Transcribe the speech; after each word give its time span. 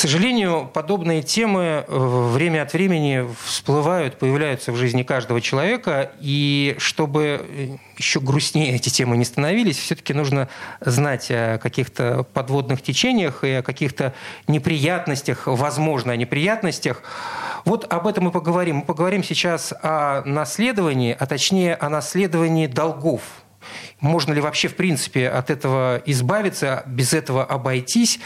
Сожалению, 0.00 0.66
подобные 0.72 1.20
темы 1.20 1.84
э, 1.86 2.30
время 2.32 2.62
от 2.62 2.72
времени 2.72 3.28
всплывают, 3.44 4.18
появляются 4.18 4.72
в 4.72 4.76
жизни 4.76 5.02
каждого 5.02 5.42
человека. 5.42 6.12
И 6.20 6.74
чтобы 6.78 7.46
э, 7.46 7.76
еще 7.98 8.18
грустнее 8.18 8.76
эти 8.76 8.88
темы 8.88 9.18
не 9.18 9.26
становились, 9.26 9.76
все-таки 9.76 10.14
нужно 10.14 10.48
знать 10.80 11.26
о 11.30 11.58
каких-то 11.58 12.24
подводных 12.32 12.80
течениях 12.80 13.44
и 13.44 13.50
о 13.50 13.62
каких-то 13.62 14.14
неприятностях, 14.48 15.42
возможно, 15.46 16.14
о 16.14 16.16
неприятностях. 16.16 17.02
Вот 17.66 17.84
об 17.92 18.06
этом 18.06 18.24
мы 18.24 18.30
поговорим. 18.30 18.76
Мы 18.76 18.82
поговорим 18.84 19.22
сейчас 19.22 19.74
о 19.82 20.22
наследовании, 20.24 21.14
а 21.18 21.26
точнее 21.26 21.74
о 21.74 21.90
наследовании 21.90 22.66
долгов 22.68 23.20
можно 24.00 24.32
ли 24.32 24.40
вообще, 24.40 24.68
в 24.68 24.76
принципе, 24.76 25.28
от 25.28 25.50
этого 25.50 26.02
избавиться, 26.06 26.82
без 26.86 27.12
этого 27.12 27.44
обойтись. 27.44 28.18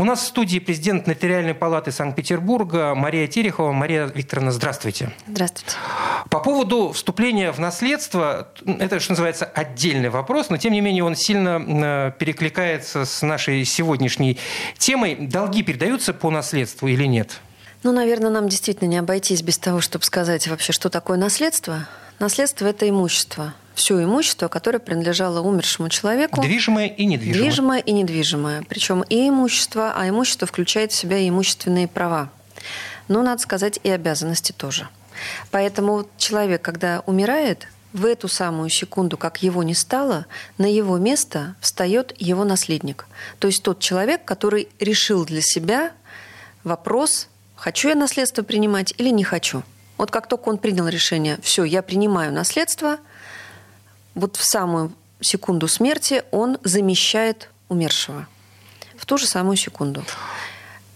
У 0.00 0.04
нас 0.04 0.20
в 0.20 0.26
студии 0.26 0.60
президент 0.60 1.08
Нотариальной 1.08 1.54
палаты 1.54 1.90
Санкт-Петербурга 1.90 2.94
Мария 2.94 3.26
Терехова. 3.26 3.72
Мария 3.72 4.06
Викторовна, 4.06 4.52
здравствуйте. 4.52 5.10
Здравствуйте. 5.26 5.74
По 6.30 6.38
поводу 6.38 6.92
вступления 6.92 7.50
в 7.50 7.58
наследство, 7.58 8.46
это, 8.64 9.00
что 9.00 9.12
называется, 9.14 9.44
отдельный 9.44 10.08
вопрос, 10.08 10.50
но, 10.50 10.56
тем 10.56 10.72
не 10.72 10.80
менее, 10.80 11.02
он 11.02 11.16
сильно 11.16 12.14
перекликается 12.16 13.04
с 13.04 13.22
нашей 13.22 13.64
сегодняшней 13.64 14.38
темой. 14.78 15.16
Долги 15.16 15.64
передаются 15.64 16.14
по 16.14 16.30
наследству 16.30 16.86
или 16.86 17.04
нет? 17.04 17.40
Ну, 17.82 17.90
наверное, 17.90 18.30
нам 18.30 18.48
действительно 18.48 18.86
не 18.86 18.98
обойтись 18.98 19.42
без 19.42 19.58
того, 19.58 19.80
чтобы 19.80 20.04
сказать 20.04 20.46
вообще, 20.46 20.72
что 20.72 20.90
такое 20.90 21.18
наследство. 21.18 21.88
Наследство– 22.20 22.66
это 22.68 22.88
имущество– 22.88 23.52
все 23.78 24.02
имущество, 24.02 24.48
которое 24.48 24.80
принадлежало 24.80 25.40
умершему 25.40 25.88
человеку. 25.88 26.42
Движимое 26.42 26.88
и 26.88 27.06
недвижимое. 27.06 27.42
Движимое 27.42 27.78
и 27.78 27.92
недвижимое. 27.92 28.62
Причем 28.68 29.02
и 29.02 29.28
имущество, 29.28 29.92
а 29.96 30.08
имущество 30.08 30.46
включает 30.46 30.90
в 30.90 30.96
себя 30.96 31.18
и 31.18 31.28
имущественные 31.28 31.86
права. 31.86 32.30
Но, 33.06 33.22
надо 33.22 33.40
сказать, 33.40 33.78
и 33.84 33.88
обязанности 33.88 34.52
тоже. 34.52 34.88
Поэтому 35.52 36.08
человек, 36.18 36.60
когда 36.60 37.02
умирает, 37.06 37.68
в 37.94 38.04
эту 38.04 38.28
самую 38.28 38.68
секунду, 38.68 39.16
как 39.16 39.42
его 39.42 39.62
не 39.62 39.74
стало, 39.74 40.26
на 40.58 40.66
его 40.66 40.98
место 40.98 41.54
встает 41.60 42.12
его 42.18 42.44
наследник. 42.44 43.06
То 43.38 43.46
есть 43.46 43.62
тот 43.62 43.80
человек, 43.80 44.24
который 44.24 44.68
решил 44.78 45.24
для 45.24 45.40
себя 45.40 45.92
вопрос, 46.64 47.28
хочу 47.56 47.88
я 47.88 47.94
наследство 47.94 48.42
принимать 48.42 48.92
или 48.98 49.08
не 49.08 49.24
хочу. 49.24 49.62
Вот 49.96 50.10
как 50.10 50.28
только 50.28 50.50
он 50.50 50.58
принял 50.58 50.86
решение, 50.86 51.38
все, 51.42 51.64
я 51.64 51.82
принимаю 51.82 52.30
наследство, 52.30 52.98
вот 54.18 54.36
в 54.36 54.44
самую 54.44 54.92
секунду 55.20 55.68
смерти 55.68 56.22
он 56.30 56.58
замещает 56.64 57.50
умершего. 57.68 58.26
В 58.96 59.06
ту 59.06 59.16
же 59.16 59.26
самую 59.26 59.56
секунду. 59.56 60.04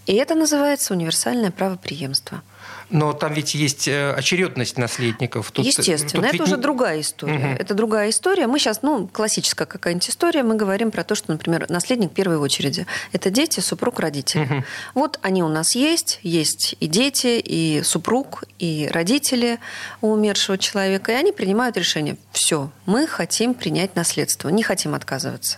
И 0.05 0.13
это 0.13 0.35
называется 0.35 0.93
универсальное 0.93 1.51
право 1.51 1.77
преемства. 1.77 2.41
Но 2.89 3.13
там 3.13 3.33
ведь 3.33 3.55
есть 3.55 3.87
э, 3.87 4.13
очередность 4.13 4.77
наследников. 4.77 5.51
Тут, 5.51 5.65
Естественно, 5.65 6.23
тут 6.23 6.25
это 6.25 6.31
ведь... 6.33 6.41
уже 6.41 6.57
другая 6.57 7.01
история. 7.01 7.35
Угу. 7.35 7.47
Это 7.59 7.73
другая 7.73 8.09
история. 8.09 8.47
Мы 8.47 8.59
сейчас, 8.59 8.81
ну, 8.81 9.07
классическая 9.07 9.65
какая-нибудь 9.65 10.09
история, 10.09 10.43
мы 10.43 10.55
говорим 10.55 10.91
про 10.91 11.03
то, 11.03 11.15
что, 11.15 11.31
например, 11.31 11.65
наследник 11.69 12.11
первой 12.11 12.37
очереди– 12.37 12.85
это 13.11 13.29
дети, 13.29 13.59
супруг, 13.59 13.99
родители. 13.99 14.43
Угу. 14.43 14.63
Вот 14.95 15.19
они 15.21 15.43
у 15.43 15.49
нас 15.49 15.75
есть, 15.75 16.19
есть 16.23 16.75
и 16.79 16.87
дети, 16.87 17.39
и 17.43 17.81
супруг, 17.83 18.43
и 18.59 18.89
родители 18.91 19.59
у 20.01 20.11
умершего 20.11 20.57
человека, 20.57 21.11
и 21.11 21.15
они 21.15 21.31
принимают 21.31 21.77
решение. 21.77 22.17
Все, 22.31 22.69
мы 22.85 23.07
хотим 23.07 23.53
принять 23.53 23.95
наследство, 23.95 24.49
не 24.49 24.63
хотим 24.63 24.95
отказываться. 24.95 25.57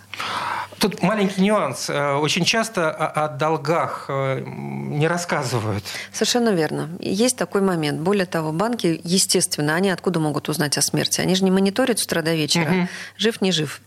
Тут 0.78 1.02
маленький 1.02 1.40
нюанс. 1.42 1.88
Э, 1.88 2.14
очень 2.14 2.44
часто 2.44 2.90
о 2.90 3.28
долгах 3.28 4.06
э, 4.08 4.42
не 4.44 5.08
рассказывают. 5.08 5.84
Совершенно 6.12 6.50
верно. 6.50 6.90
Есть 7.00 7.36
такой 7.36 7.62
момент. 7.62 8.00
Более 8.00 8.26
того, 8.26 8.52
банки, 8.52 9.00
естественно, 9.04 9.74
они 9.74 9.90
откуда 9.90 10.20
могут 10.20 10.48
узнать 10.48 10.76
о 10.78 10.82
смерти? 10.82 11.20
Они 11.20 11.34
же 11.34 11.44
не 11.44 11.50
мониторят 11.50 11.98
с 11.98 12.04
утра 12.04 12.22
до 12.22 12.34
вечера, 12.34 12.70
угу. 12.70 12.88
жив, 13.16 13.40
не 13.40 13.52
жив 13.52 13.80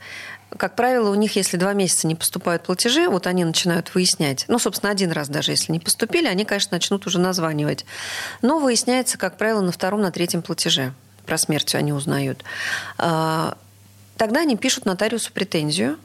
как 0.58 0.76
правило, 0.76 1.10
у 1.10 1.16
них, 1.16 1.36
если 1.36 1.58
два 1.58 1.74
месяца 1.74 2.08
не 2.08 2.16
поступают 2.16 2.64
платежи, 2.64 3.08
вот 3.08 3.28
они 3.28 3.46
начинают 3.46 3.94
выяснять. 3.94 4.46
Ну, 4.48 4.58
собственно, 4.58 4.92
один 4.92 5.12
раз 5.12 5.30
даже, 5.30 5.52
если 5.52 5.72
не 5.72 5.80
поступили, 5.80 6.28
они, 6.28 6.44
конечно, 6.44 6.76
начнут 6.76 7.06
уже 7.06 7.20
названивать. 7.20 7.86
Но 8.42 8.60
выясняется, 8.60 9.18
как 9.18 9.38
правило, 9.38 9.62
на 9.62 9.72
втором, 9.72 10.02
на 10.02 10.12
третьем 10.12 10.42
платеже. 10.42 10.94
Про 11.26 11.38
смерть 11.38 11.76
они 11.76 11.94
узнают. 11.94 12.44
А, 12.98 13.58
тогда 14.18 14.42
они 14.42 14.58
пишут 14.58 14.86
нотариусу 14.86 15.32
претензию, 15.32 15.98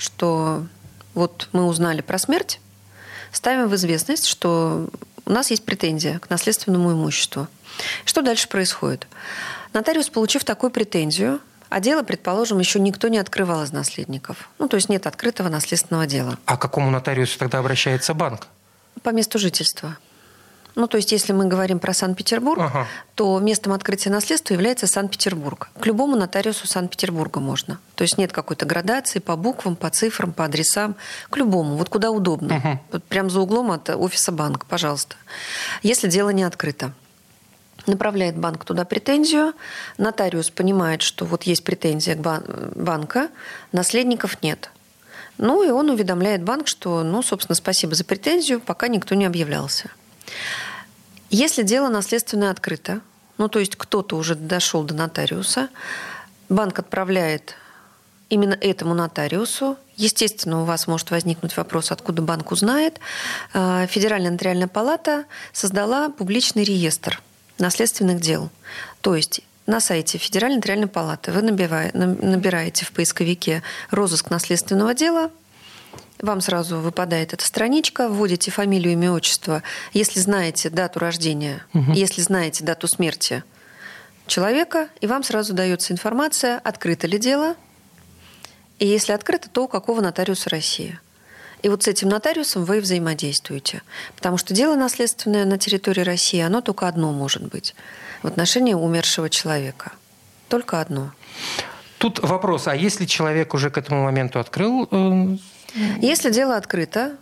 что 0.00 0.66
вот 1.14 1.48
мы 1.52 1.66
узнали 1.66 2.00
про 2.00 2.18
смерть, 2.18 2.60
ставим 3.32 3.68
в 3.68 3.74
известность, 3.76 4.26
что 4.26 4.88
у 5.26 5.30
нас 5.30 5.50
есть 5.50 5.64
претензия 5.64 6.18
к 6.18 6.30
наследственному 6.30 6.92
имуществу. 6.92 7.46
Что 8.04 8.22
дальше 8.22 8.48
происходит? 8.48 9.06
Нотариус, 9.72 10.08
получив 10.08 10.44
такую 10.44 10.70
претензию, 10.70 11.40
а 11.68 11.78
дело, 11.78 12.02
предположим, 12.02 12.58
еще 12.58 12.80
никто 12.80 13.08
не 13.08 13.18
открывал 13.18 13.62
из 13.62 13.72
наследников. 13.72 14.48
Ну, 14.58 14.68
то 14.68 14.76
есть 14.76 14.88
нет 14.88 15.06
открытого 15.06 15.48
наследственного 15.48 16.06
дела. 16.06 16.38
А 16.46 16.56
к 16.56 16.60
какому 16.60 16.90
нотариусу 16.90 17.38
тогда 17.38 17.58
обращается 17.58 18.12
банк? 18.14 18.48
По 19.02 19.10
месту 19.10 19.38
жительства. 19.38 19.96
Ну, 20.74 20.86
то 20.86 20.96
есть, 20.96 21.12
если 21.12 21.32
мы 21.32 21.46
говорим 21.46 21.78
про 21.78 21.92
Санкт-Петербург, 21.92 22.60
ага. 22.60 22.86
то 23.14 23.38
местом 23.38 23.72
открытия 23.72 24.10
наследства 24.10 24.54
является 24.54 24.86
Санкт-Петербург. 24.86 25.70
К 25.78 25.86
любому 25.86 26.16
нотариусу 26.16 26.66
Санкт-Петербурга 26.66 27.40
можно. 27.40 27.78
То 27.94 28.02
есть 28.02 28.18
нет 28.18 28.32
какой-то 28.32 28.66
градации 28.66 29.18
по 29.18 29.36
буквам, 29.36 29.76
по 29.76 29.90
цифрам, 29.90 30.32
по 30.32 30.44
адресам. 30.44 30.96
К 31.30 31.36
любому, 31.36 31.76
вот 31.76 31.88
куда 31.88 32.10
удобно. 32.10 32.56
Ага. 32.56 32.80
Вот 32.92 33.04
прям 33.04 33.30
за 33.30 33.40
углом 33.40 33.70
от 33.70 33.90
офиса 33.90 34.32
банка, 34.32 34.66
пожалуйста. 34.68 35.16
Если 35.82 36.08
дело 36.08 36.30
не 36.30 36.42
открыто. 36.42 36.92
Направляет 37.86 38.36
банк 38.36 38.64
туда 38.64 38.84
претензию, 38.84 39.54
нотариус 39.96 40.50
понимает, 40.50 41.02
что 41.02 41.24
вот 41.24 41.44
есть 41.44 41.64
претензия 41.64 42.14
к 42.14 42.18
бан- 42.18 42.44
банка, 42.74 43.30
наследников 43.72 44.42
нет. 44.42 44.70
Ну 45.38 45.62
и 45.62 45.70
он 45.70 45.88
уведомляет 45.88 46.42
банк, 46.42 46.68
что, 46.68 47.02
ну, 47.02 47.22
собственно, 47.22 47.56
спасибо 47.56 47.94
за 47.94 48.04
претензию, 48.04 48.60
пока 48.60 48.88
никто 48.88 49.14
не 49.14 49.24
объявлялся. 49.24 49.90
Если 51.30 51.62
дело 51.62 51.88
наследственное 51.88 52.50
открыто, 52.50 53.00
ну 53.38 53.48
то 53.48 53.58
есть 53.58 53.76
кто-то 53.76 54.16
уже 54.16 54.34
дошел 54.34 54.82
до 54.82 54.94
нотариуса, 54.94 55.68
банк 56.48 56.78
отправляет 56.78 57.54
именно 58.30 58.54
этому 58.54 58.94
нотариусу. 58.94 59.76
Естественно, 59.96 60.62
у 60.62 60.64
вас 60.64 60.86
может 60.86 61.10
возникнуть 61.10 61.56
вопрос, 61.56 61.90
откуда 61.90 62.22
банк 62.22 62.52
узнает. 62.52 62.98
А, 63.52 63.86
Федеральная 63.86 64.30
нотариальная 64.30 64.68
палата 64.68 65.24
создала 65.52 66.08
публичный 66.08 66.64
реестр 66.64 67.22
наследственных 67.58 68.20
дел. 68.20 68.50
То 69.00 69.14
есть 69.14 69.42
на 69.66 69.80
сайте 69.80 70.18
Федеральной 70.18 70.56
нотариальной 70.56 70.88
палаты 70.88 71.32
вы 71.32 71.42
набираете 71.42 72.84
в 72.84 72.92
поисковике 72.92 73.62
розыск 73.90 74.30
наследственного 74.30 74.94
дела, 74.94 75.30
вам 76.22 76.40
сразу 76.40 76.78
выпадает 76.78 77.32
эта 77.32 77.44
страничка, 77.44 78.08
вводите 78.08 78.50
фамилию, 78.50 78.92
имя, 78.92 79.12
отчество. 79.12 79.62
Если 79.92 80.20
знаете 80.20 80.70
дату 80.70 80.98
рождения, 80.98 81.64
угу. 81.74 81.92
если 81.92 82.20
знаете 82.20 82.64
дату 82.64 82.88
смерти 82.88 83.44
человека, 84.26 84.88
и 85.00 85.06
вам 85.06 85.22
сразу 85.22 85.52
дается 85.52 85.92
информация, 85.92 86.58
открыто 86.58 87.06
ли 87.06 87.18
дело, 87.18 87.56
и 88.78 88.86
если 88.86 89.12
открыто, 89.12 89.50
то 89.50 89.64
у 89.64 89.68
какого 89.68 90.00
нотариуса 90.00 90.48
России. 90.50 90.98
И 91.62 91.68
вот 91.68 91.82
с 91.82 91.88
этим 91.88 92.08
нотариусом 92.08 92.64
вы 92.64 92.80
взаимодействуете. 92.80 93.82
Потому 94.16 94.38
что 94.38 94.54
дело 94.54 94.76
наследственное 94.76 95.44
на 95.44 95.58
территории 95.58 96.00
России, 96.00 96.40
оно 96.40 96.62
только 96.62 96.88
одно 96.88 97.12
может 97.12 97.42
быть 97.42 97.74
в 98.22 98.26
отношении 98.26 98.72
умершего 98.72 99.28
человека. 99.28 99.92
Только 100.48 100.80
одно. 100.80 101.12
Тут 101.98 102.18
вопрос, 102.20 102.66
а 102.66 102.74
если 102.74 103.04
человек 103.04 103.52
уже 103.52 103.68
к 103.68 103.76
этому 103.76 104.04
моменту 104.04 104.38
открыл 104.38 104.88
э, 104.90 105.36
если 106.00 106.30
дело 106.30 106.56
открыто, 106.56 107.16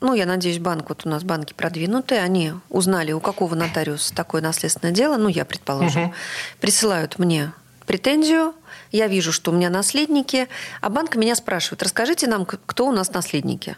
ну, 0.00 0.14
я 0.14 0.26
надеюсь, 0.26 0.58
банк, 0.58 0.88
вот 0.88 1.06
у 1.06 1.08
нас 1.08 1.22
банки 1.22 1.52
продвинутые, 1.52 2.20
они 2.22 2.54
узнали, 2.68 3.12
у 3.12 3.20
какого 3.20 3.54
нотариуса 3.54 4.14
такое 4.14 4.42
наследственное 4.42 4.92
дело, 4.92 5.16
ну, 5.16 5.28
я 5.28 5.44
предположим, 5.44 6.06
угу. 6.06 6.14
присылают 6.60 7.18
мне 7.18 7.52
претензию, 7.86 8.54
я 8.90 9.06
вижу, 9.06 9.32
что 9.32 9.50
у 9.50 9.54
меня 9.54 9.70
наследники, 9.70 10.48
а 10.80 10.88
банк 10.88 11.14
меня 11.14 11.36
спрашивает, 11.36 11.82
расскажите 11.82 12.26
нам, 12.26 12.46
кто 12.46 12.86
у 12.86 12.92
нас 12.92 13.12
наследники. 13.12 13.76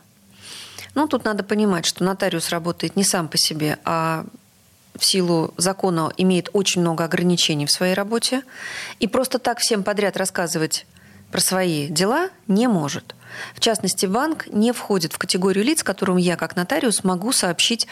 Ну, 0.94 1.08
тут 1.08 1.24
надо 1.24 1.42
понимать, 1.42 1.84
что 1.84 2.04
нотариус 2.04 2.50
работает 2.50 2.96
не 2.96 3.04
сам 3.04 3.28
по 3.28 3.36
себе, 3.36 3.78
а 3.84 4.24
в 4.96 5.04
силу 5.04 5.52
закона 5.56 6.12
имеет 6.16 6.50
очень 6.52 6.80
много 6.80 7.04
ограничений 7.04 7.66
в 7.66 7.70
своей 7.70 7.94
работе. 7.94 8.42
И 9.00 9.08
просто 9.08 9.38
так 9.38 9.58
всем 9.58 9.82
подряд 9.82 10.16
рассказывать 10.16 10.86
про 11.34 11.40
свои 11.40 11.88
дела 11.88 12.30
не 12.46 12.68
может. 12.68 13.16
В 13.56 13.60
частности, 13.60 14.06
банк 14.06 14.46
не 14.46 14.70
входит 14.70 15.12
в 15.12 15.18
категорию 15.18 15.64
лиц, 15.64 15.82
которым 15.82 16.16
я, 16.16 16.36
как 16.36 16.54
нотариус, 16.54 17.02
могу 17.02 17.32
сообщить 17.32 17.88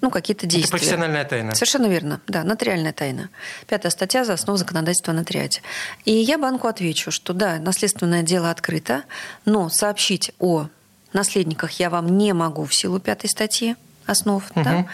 ну, 0.00 0.10
какие-то 0.10 0.46
действия. 0.46 0.70
Это 0.70 0.70
профессиональная 0.72 1.24
тайна. 1.24 1.54
Совершенно 1.54 1.86
верно, 1.86 2.20
да, 2.26 2.42
нотариальная 2.42 2.92
тайна. 2.92 3.30
Пятая 3.68 3.90
статья 3.90 4.24
за 4.24 4.32
основу 4.32 4.56
законодательства 4.56 5.12
о 5.12 5.14
нотариате. 5.14 5.62
И 6.04 6.10
я 6.10 6.36
банку 6.36 6.66
отвечу, 6.66 7.12
что 7.12 7.32
да, 7.32 7.60
наследственное 7.60 8.24
дело 8.24 8.50
открыто, 8.50 9.04
но 9.44 9.68
сообщить 9.68 10.32
о 10.40 10.66
наследниках 11.12 11.70
я 11.78 11.90
вам 11.90 12.18
не 12.18 12.32
могу 12.32 12.64
в 12.64 12.74
силу 12.74 12.98
пятой 12.98 13.30
статьи 13.30 13.76
основ, 14.06 14.42
угу. 14.50 14.64
да? 14.64 14.86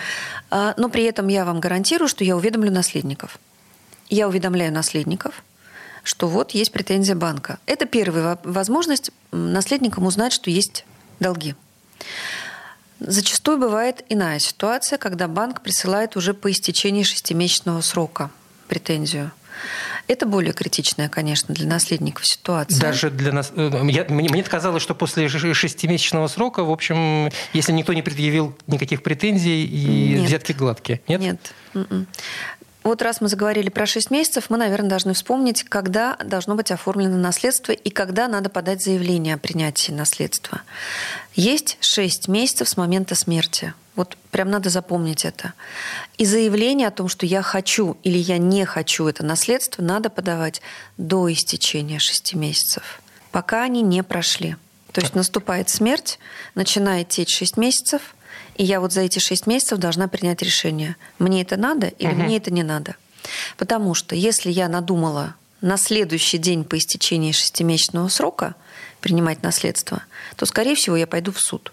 А, 0.50 0.75
но 0.76 0.90
при 0.90 1.04
этом 1.04 1.28
я 1.28 1.46
вам 1.46 1.60
гарантирую, 1.60 2.10
что 2.10 2.25
я 2.25 2.37
уведомлю 2.37 2.70
наследников. 2.70 3.38
Я 4.10 4.28
уведомляю 4.28 4.70
наследников, 4.70 5.42
что 6.06 6.29
вот 6.29 6.53
есть 6.53 6.70
претензия 6.70 7.17
банка. 7.17 7.58
Это 7.67 7.85
первая 7.85 8.38
возможность 8.44 9.11
наследникам 9.32 10.06
узнать, 10.06 10.32
что 10.32 10.50
есть 10.50 10.85
долги. 11.19 11.56
Зачастую 13.00 13.58
бывает 13.58 14.05
иная 14.08 14.38
ситуация, 14.38 14.99
когда 14.99 15.26
банк 15.26 15.62
присылает 15.62 16.17
уже 16.17 16.32
по 16.32 16.50
истечении 16.50 17.03
шестимесячного 17.03 17.81
срока 17.81 18.31
претензию. 18.69 19.32
Это 20.06 20.26
более 20.26 20.53
критичная, 20.53 21.08
конечно, 21.08 21.53
для 21.55 21.67
наследников 21.67 22.26
ситуация. 22.26 22.81
Даже 22.81 23.11
для 23.11 23.32
нас... 23.32 23.52
Э, 23.56 23.70
я, 23.88 24.05
мне, 24.09 24.29
мне 24.29 24.43
казалось, 24.44 24.82
что 24.82 24.94
после 24.94 25.29
шестимесячного 25.29 26.29
срока, 26.29 26.62
в 26.62 26.70
общем, 26.70 27.31
если 27.52 27.73
никто 27.73 27.93
не 27.93 28.02
предъявил 28.02 28.56
никаких 28.69 29.02
претензий, 29.02 29.64
и 29.64 30.14
Нет. 30.14 30.29
взятки 30.29 30.52
гладкие. 30.52 31.00
Нет? 31.09 31.20
Нет. 31.20 31.52
Вот 32.87 33.03
раз 33.03 33.21
мы 33.21 33.27
заговорили 33.27 33.69
про 33.69 33.85
6 33.85 34.12
месяцев, 34.12 34.44
мы, 34.49 34.59
наверное, 34.59 34.88
должны 34.88 35.12
вспомнить, 35.12 35.65
когда 35.65 36.17
должно 36.25 36.55
быть 36.55 36.71
оформлено 36.71 37.17
наследство 37.17 37.73
и 37.73 37.91
когда 37.91 38.29
надо 38.29 38.49
подать 38.49 38.81
заявление 38.81 39.35
о 39.35 39.38
принятии 39.38 39.91
наследства. 39.91 40.61
Есть 41.35 41.79
6 41.81 42.29
месяцев 42.29 42.69
с 42.69 42.77
момента 42.77 43.17
смерти. 43.17 43.75
Вот 43.97 44.17
прям 44.31 44.50
надо 44.50 44.71
запомнить 44.71 45.25
это. 45.25 45.55
И 46.17 46.25
заявление 46.25 46.87
о 46.87 46.93
том, 46.93 47.09
что 47.09 47.27
я 47.27 47.43
хочу 47.43 47.97
или 48.05 48.19
я 48.19 48.38
не 48.38 48.65
хочу 48.65 49.09
это 49.09 49.25
наследство, 49.25 49.83
надо 49.83 50.09
подавать 50.09 50.62
до 50.97 51.33
истечения 51.33 51.99
6 51.99 52.35
месяцев, 52.35 53.00
пока 53.33 53.65
они 53.65 53.83
не 53.83 54.05
прошли. 54.05 54.55
То 54.93 55.00
есть 55.00 55.17
наступает 55.17 55.69
смерть, 55.69 56.21
начинает 56.55 57.09
течь 57.09 57.37
6 57.37 57.56
месяцев, 57.56 58.15
и 58.56 58.64
я 58.64 58.81
вот 58.81 58.93
за 58.93 59.03
эти 59.03 59.19
шесть 59.19 59.47
месяцев 59.47 59.79
должна 59.79 60.08
принять 60.08 60.43
решение, 60.43 60.97
мне 61.19 61.43
это 61.43 61.56
надо 61.56 61.88
или 61.88 62.12
угу. 62.12 62.23
мне 62.23 62.37
это 62.38 62.50
не 62.50 62.62
надо. 62.62 62.97
Потому 63.56 63.94
что 63.94 64.14
если 64.14 64.50
я 64.50 64.69
надумала 64.69 65.35
на 65.61 65.76
следующий 65.76 66.38
день 66.38 66.64
по 66.64 66.79
истечении 66.79 67.32
шестимесячного 67.32 68.08
срока 68.08 68.55
принимать 69.00 69.43
наследство, 69.43 70.03
то, 70.37 70.47
скорее 70.47 70.75
всего, 70.75 70.97
я 70.97 71.06
пойду 71.06 71.32
в 71.32 71.41
суд, 71.41 71.73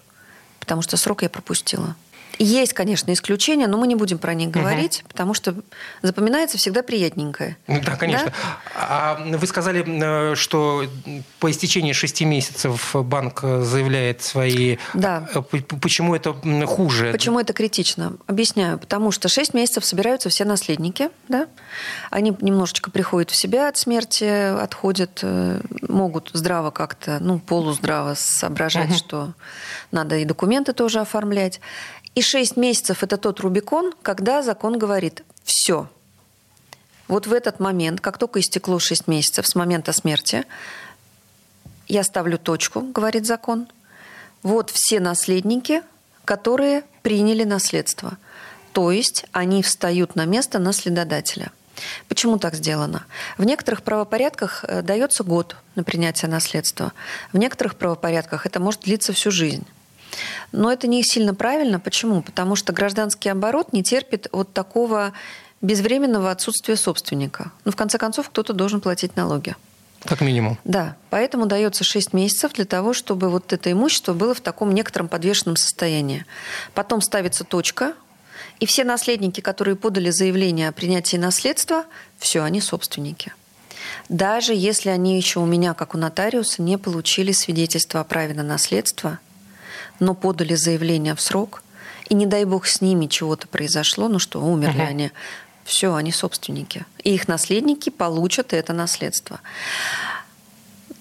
потому 0.60 0.82
что 0.82 0.96
срок 0.96 1.22
я 1.22 1.28
пропустила. 1.28 1.96
Есть, 2.38 2.72
конечно, 2.72 3.12
исключения, 3.12 3.66
но 3.66 3.78
мы 3.78 3.86
не 3.86 3.94
будем 3.94 4.18
про 4.18 4.34
них 4.34 4.50
говорить, 4.50 5.00
угу. 5.00 5.08
потому 5.08 5.34
что 5.34 5.54
запоминается 6.02 6.58
всегда 6.58 6.82
приятненькое. 6.82 7.56
Да, 7.66 7.96
конечно. 7.96 8.26
Да? 8.26 8.58
А 8.74 9.18
вы 9.36 9.46
сказали, 9.46 9.84
э, 9.86 10.34
что 10.34 10.84
по 11.40 11.50
истечении 11.50 11.92
шести 11.92 12.24
месяцев 12.24 12.94
банк 12.94 13.40
заявляет 13.42 14.22
свои... 14.22 14.78
Да. 14.94 15.28
Э, 15.34 15.42
почему 15.80 16.14
это 16.14 16.34
хуже? 16.66 17.12
Почему 17.12 17.40
это 17.40 17.52
критично? 17.52 18.14
Объясняю. 18.26 18.78
Потому 18.78 19.10
что 19.10 19.28
шесть 19.28 19.54
месяцев 19.54 19.84
собираются 19.84 20.28
все 20.28 20.44
наследники, 20.44 21.10
да? 21.28 21.46
Они 22.10 22.34
немножечко 22.40 22.90
приходят 22.90 23.30
в 23.30 23.36
себя 23.36 23.68
от 23.68 23.76
смерти, 23.76 24.24
отходят, 24.24 25.20
э, 25.22 25.60
могут 25.88 26.30
здраво 26.32 26.70
как-то, 26.70 27.18
ну, 27.20 27.38
полуздраво 27.38 28.14
соображать, 28.14 28.90
угу. 28.90 28.96
что 28.96 29.32
надо 29.90 30.16
и 30.16 30.24
документы 30.24 30.72
тоже 30.72 31.00
оформлять. 31.00 31.60
И 32.14 32.22
6 32.22 32.56
месяцев– 32.56 33.02
это 33.02 33.16
тот 33.16 33.40
Рубикон, 33.40 33.92
когда 34.02 34.42
закон 34.42 34.78
говорит 34.78 35.24
«все». 35.42 35.88
Вот 37.08 37.26
в 37.26 37.32
этот 37.32 37.60
момент, 37.60 38.00
как 38.00 38.18
только 38.18 38.40
истекло 38.40 38.78
6 38.78 39.08
месяцев 39.08 39.46
с 39.46 39.54
момента 39.54 39.92
смерти, 39.92 40.44
я 41.86 42.02
ставлю 42.02 42.38
точку, 42.38 42.80
говорит 42.80 43.26
закон. 43.26 43.66
Вот 44.42 44.70
все 44.70 45.00
наследники, 45.00 45.82
которые 46.24 46.84
приняли 47.02 47.44
наследство. 47.44 48.16
То 48.72 48.90
есть 48.90 49.26
они 49.32 49.62
встают 49.62 50.16
на 50.16 50.24
место 50.24 50.58
наследодателя. 50.58 51.52
Почему 52.08 52.38
так 52.38 52.54
сделано? 52.54 53.04
В 53.36 53.44
некоторых 53.44 53.82
правопорядках 53.82 54.64
э, 54.64 54.82
дается 54.82 55.24
год 55.24 55.56
на 55.74 55.84
принятие 55.84 56.30
наследства. 56.30 56.92
В 57.32 57.38
некоторых 57.38 57.76
правопорядках 57.76 58.46
это 58.46 58.60
может 58.60 58.82
длиться 58.82 59.12
всю 59.12 59.30
жизнь. 59.30 59.66
Но 60.52 60.72
это 60.72 60.86
не 60.86 61.02
сильно 61.02 61.34
правильно. 61.34 61.80
Почему? 61.80 62.22
Потому 62.22 62.56
что 62.56 62.72
гражданский 62.72 63.28
оборот 63.28 63.72
не 63.72 63.82
терпит 63.82 64.28
вот 64.32 64.52
такого 64.52 65.12
безвременного 65.60 66.30
отсутствия 66.30 66.76
собственника. 66.76 67.50
Ну, 67.64 67.72
в 67.72 67.76
конце 67.76 67.98
концов, 67.98 68.28
кто-то 68.28 68.52
должен 68.52 68.80
платить 68.80 69.16
налоги. 69.16 69.56
Как 70.04 70.20
минимум. 70.20 70.58
Да. 70.64 70.96
Поэтому 71.08 71.46
дается 71.46 71.82
6 71.82 72.12
месяцев 72.12 72.52
для 72.52 72.66
того, 72.66 72.92
чтобы 72.92 73.30
вот 73.30 73.52
это 73.52 73.72
имущество 73.72 74.12
было 74.12 74.34
в 74.34 74.40
таком 74.40 74.72
некотором 74.72 75.08
подвешенном 75.08 75.56
состоянии. 75.56 76.26
Потом 76.74 77.00
ставится 77.00 77.44
точка, 77.44 77.94
и 78.60 78.66
все 78.66 78.84
наследники, 78.84 79.40
которые 79.40 79.76
подали 79.76 80.10
заявление 80.10 80.68
о 80.68 80.72
принятии 80.72 81.16
наследства, 81.16 81.84
все, 82.18 82.42
они 82.42 82.60
собственники. 82.60 83.32
Даже 84.10 84.54
если 84.54 84.90
они 84.90 85.16
еще 85.16 85.40
у 85.40 85.46
меня, 85.46 85.72
как 85.72 85.94
у 85.94 85.98
нотариуса, 85.98 86.60
не 86.60 86.76
получили 86.76 87.32
свидетельство 87.32 88.00
о 88.00 88.04
праве 88.04 88.34
на 88.34 88.42
наследство– 88.42 89.18
но 90.00 90.14
подали 90.14 90.54
заявление 90.54 91.14
в 91.14 91.20
срок, 91.20 91.62
и 92.08 92.14
не 92.14 92.26
дай 92.26 92.44
бог 92.44 92.66
с 92.66 92.80
ними 92.80 93.06
чего-то 93.06 93.48
произошло, 93.48 94.08
ну 94.08 94.18
что, 94.18 94.40
умерли 94.42 94.80
uh-huh. 94.80 94.88
они, 94.88 95.12
все, 95.64 95.94
они 95.94 96.12
собственники. 96.12 96.84
И 97.02 97.14
их 97.14 97.28
наследники 97.28 97.90
получат 97.90 98.52
это 98.52 98.72
наследство. 98.72 99.40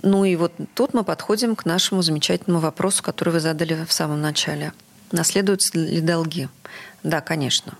Ну 0.01 0.25
и 0.25 0.35
вот 0.35 0.53
тут 0.75 0.93
мы 0.93 1.03
подходим 1.03 1.55
к 1.55 1.65
нашему 1.65 2.01
замечательному 2.01 2.61
вопросу, 2.61 3.03
который 3.03 3.29
вы 3.29 3.39
задали 3.39 3.85
в 3.85 3.93
самом 3.93 4.21
начале. 4.21 4.73
Наследуются 5.11 5.77
ли 5.77 6.01
долги? 6.01 6.49
Да, 7.03 7.21
конечно. 7.21 7.77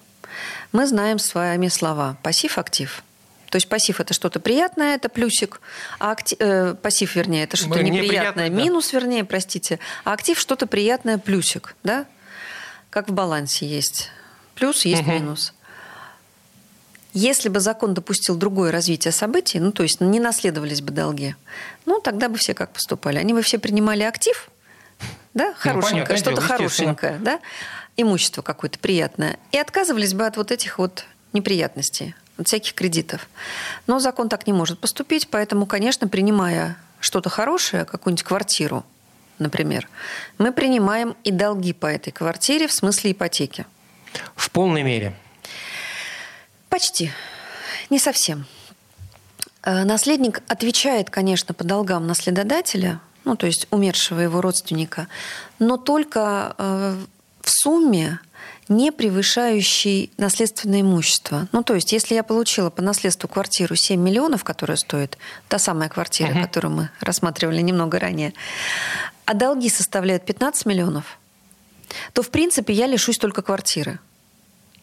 Мы 0.72 0.88
знаем 0.88 1.20
с 1.20 1.34
вами 1.34 1.68
слова 1.68 2.18
пассив-актив– 2.24 3.04
то 3.54 3.58
есть 3.58 3.70
пассив 3.70 4.00
это 4.00 4.16
что-то 4.16 4.40
приятное, 4.40 4.96
это 4.96 5.10
плюсик, 5.10 5.62
а 6.00 6.14
актив, 6.14 6.40
э, 6.42 6.74
пассив, 6.74 7.16
вернее, 7.16 7.44
это 7.44 7.56
что-то 7.56 7.84
неприятное, 7.84 8.50
да. 8.50 8.56
минус, 8.56 8.92
вернее, 8.94 9.24
простите, 9.26 9.78
а 10.04 10.14
актив 10.14 10.40
что-то 10.40 10.66
приятное, 10.66 11.20
плюсик, 11.20 11.76
да? 11.84 12.08
Как 12.90 13.10
в 13.10 13.14
балансе 13.14 13.68
есть 13.68 14.10
плюс, 14.56 14.86
есть 14.86 15.04
угу. 15.04 15.12
минус. 15.12 15.54
Если 17.14 17.48
бы 17.48 17.60
закон 17.60 17.94
допустил 17.94 18.38
другое 18.38 18.72
развитие 18.72 19.12
событий, 19.12 19.60
ну, 19.60 19.72
то 19.72 19.84
есть 19.84 20.02
не 20.02 20.20
наследовались 20.20 20.82
бы 20.82 20.92
долги, 20.92 21.36
ну, 21.86 22.02
тогда 22.02 22.30
бы 22.30 22.40
все 22.40 22.56
как 22.56 22.72
поступали? 22.72 23.20
Они 23.20 23.36
бы 23.36 23.44
все 23.44 23.60
принимали 23.60 24.02
актив, 24.02 24.50
да, 25.36 25.50
ну, 25.50 25.54
хорошенькое, 25.60 26.08
ну, 26.10 26.18
что-то 26.18 26.42
хорошенькое, 26.42 27.20
да, 27.20 27.40
имущество 27.98 28.42
какое-то 28.42 28.80
приятное, 28.80 29.38
и 29.52 29.60
отказывались 29.60 30.16
бы 30.16 30.26
от 30.26 30.38
вот 30.38 30.52
этих 30.52 30.80
вот 30.80 31.06
неприятностей 31.34 32.16
от 32.38 32.48
всяких 32.48 32.74
кредитов. 32.74 33.28
Но 33.88 34.00
закон 34.00 34.30
так 34.30 34.48
не 34.48 34.54
может 34.54 34.80
поступить, 34.80 35.28
поэтому, 35.30 35.66
конечно, 35.66 36.08
принимая 36.08 36.78
что-то 37.00 37.30
хорошее, 37.30 37.86
какую-нибудь 37.86 38.24
квартиру, 38.24 38.86
например, 39.40 39.88
мы 40.38 40.52
принимаем 40.52 41.16
и 41.24 41.32
долги 41.32 41.74
по 41.74 41.88
этой 41.88 42.12
квартире 42.12 42.68
в 42.68 42.74
смысле 42.74 43.12
ипотеки. 43.12 43.66
В 44.36 44.50
полной 44.52 44.84
мере? 44.84 45.16
Почти. 46.70 47.12
Не 47.90 48.00
совсем. 48.00 48.46
Э, 49.64 49.84
наследник 49.84 50.42
отвечает, 50.48 51.10
конечно, 51.10 51.54
по 51.54 51.64
долгам 51.64 52.08
наследодателя, 52.08 53.00
ну, 53.26 53.36
то 53.36 53.46
есть 53.48 53.68
умершего 53.72 54.20
его 54.20 54.42
родственника, 54.42 55.08
но 55.60 55.78
только 55.78 56.56
э, 56.58 56.98
в 57.42 57.50
сумме 57.50 58.20
не 58.70 58.92
превышающий 58.92 60.12
наследственное 60.18 60.82
имущество. 60.82 61.48
Ну, 61.52 61.64
то 61.64 61.76
есть, 61.76 61.92
если 61.92 62.16
я 62.16 62.24
получила 62.24 62.70
по 62.70 62.82
наследству 62.82 63.28
квартиру 63.28 63.76
7 63.76 64.00
миллионов, 64.00 64.44
которая 64.44 64.78
стоит, 64.78 65.18
та 65.48 65.60
самая 65.60 65.90
квартира, 65.90 66.30
uh-huh. 66.30 66.44
которую 66.44 66.74
мы 66.74 66.90
рассматривали 67.00 67.62
немного 67.62 68.00
ранее, 68.00 68.34
а 69.26 69.34
долги 69.34 69.70
составляют 69.70 70.26
15 70.26 70.66
миллионов, 70.66 71.18
то, 72.14 72.22
в 72.22 72.30
принципе, 72.30 72.74
я 72.74 72.88
лишусь 72.88 73.18
только 73.18 73.42
квартиры. 73.42 74.00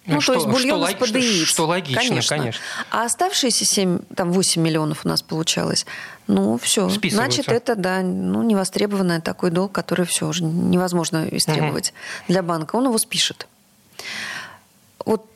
Ну, 0.07 0.21
что, 0.21 0.33
то 0.33 0.39
есть 0.39 0.51
бульон 0.51 0.87
что, 0.89 1.19
из. 1.19 1.43
Что, 1.43 1.47
что 1.47 1.67
логично, 1.67 2.01
конечно. 2.01 2.37
конечно. 2.37 2.63
А 2.91 3.05
оставшиеся 3.05 3.65
7, 3.65 3.99
там 4.17 4.33
8 4.33 4.61
миллионов 4.61 5.05
у 5.05 5.09
нас 5.09 5.23
получалось, 5.23 5.87
ну, 6.27 6.59
все. 6.59 6.89
Значит, 6.89 7.49
это, 7.49 7.75
да, 7.75 8.01
ну, 8.01 8.43
невостребованный 8.43 9.21
такой 9.21 9.51
долг, 9.51 9.73
который 9.73 10.07
все 10.07 10.27
уже 10.27 10.45
невозможно 10.45 11.29
истребовать 11.31 11.91
угу. 11.91 12.33
для 12.33 12.43
банка. 12.43 12.77
Он 12.77 12.87
его 12.87 12.99
спишет. 12.99 13.47
Вот 15.05 15.27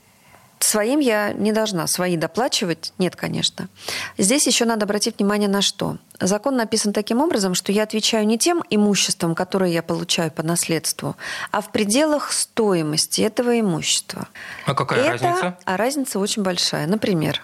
Своим 0.61 0.99
я 0.99 1.35
не 1.35 1.53
должна 1.53 1.87
свои 1.87 2.17
доплачивать. 2.17 2.95
Нет, 2.97 3.17
конечно. 3.17 3.69
Здесь 4.17 4.47
еще 4.47 4.65
надо 4.65 4.87
обратить 4.87 5.19
внимание 5.19 5.49
на 5.49 5.61
что. 5.61 5.99
Закон 6.21 6.57
написан 6.57 6.95
таким 6.95 7.21
образом, 7.21 7.55
что 7.55 7.71
я 7.71 7.83
отвечаю 7.83 8.27
не 8.27 8.39
тем 8.39 8.63
имуществом, 8.71 9.35
которое 9.35 9.71
я 9.71 9.83
получаю 9.83 10.31
по 10.31 10.43
наследству, 10.43 11.17
а 11.51 11.61
в 11.61 11.71
пределах 11.71 12.33
стоимости 12.33 13.21
этого 13.21 13.61
имущества. 13.61 14.27
А 14.65 14.75
какая 14.75 15.01
Это, 15.01 15.11
разница? 15.27 15.59
А 15.67 15.77
разница 15.77 16.19
очень 16.19 16.43
большая. 16.43 16.87
Например, 16.87 17.43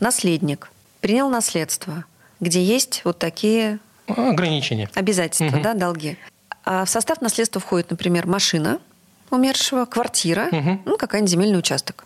наследник 0.00 0.70
принял 1.02 1.28
наследство, 1.28 2.04
где 2.40 2.64
есть 2.64 3.02
вот 3.04 3.18
такие 3.18 3.80
Ограничения. 4.06 4.88
обязательства, 4.94 5.44
Мгм. 5.56 5.62
да, 5.62 5.74
долги. 5.74 6.16
А 6.64 6.86
в 6.86 6.88
состав 6.88 7.20
наследства 7.20 7.60
входит, 7.60 7.90
например, 7.90 8.26
машина 8.26 8.80
умершего, 9.32 9.84
квартира, 9.84 10.48
Мгм. 10.52 10.82
ну, 10.84 10.96
какой-нибудь 10.96 11.30
земельный 11.30 11.58
участок. 11.58 12.04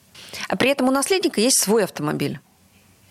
А 0.48 0.56
при 0.56 0.70
этом 0.70 0.88
у 0.88 0.90
наследника 0.90 1.40
есть 1.40 1.60
свой 1.60 1.84
автомобиль. 1.84 2.40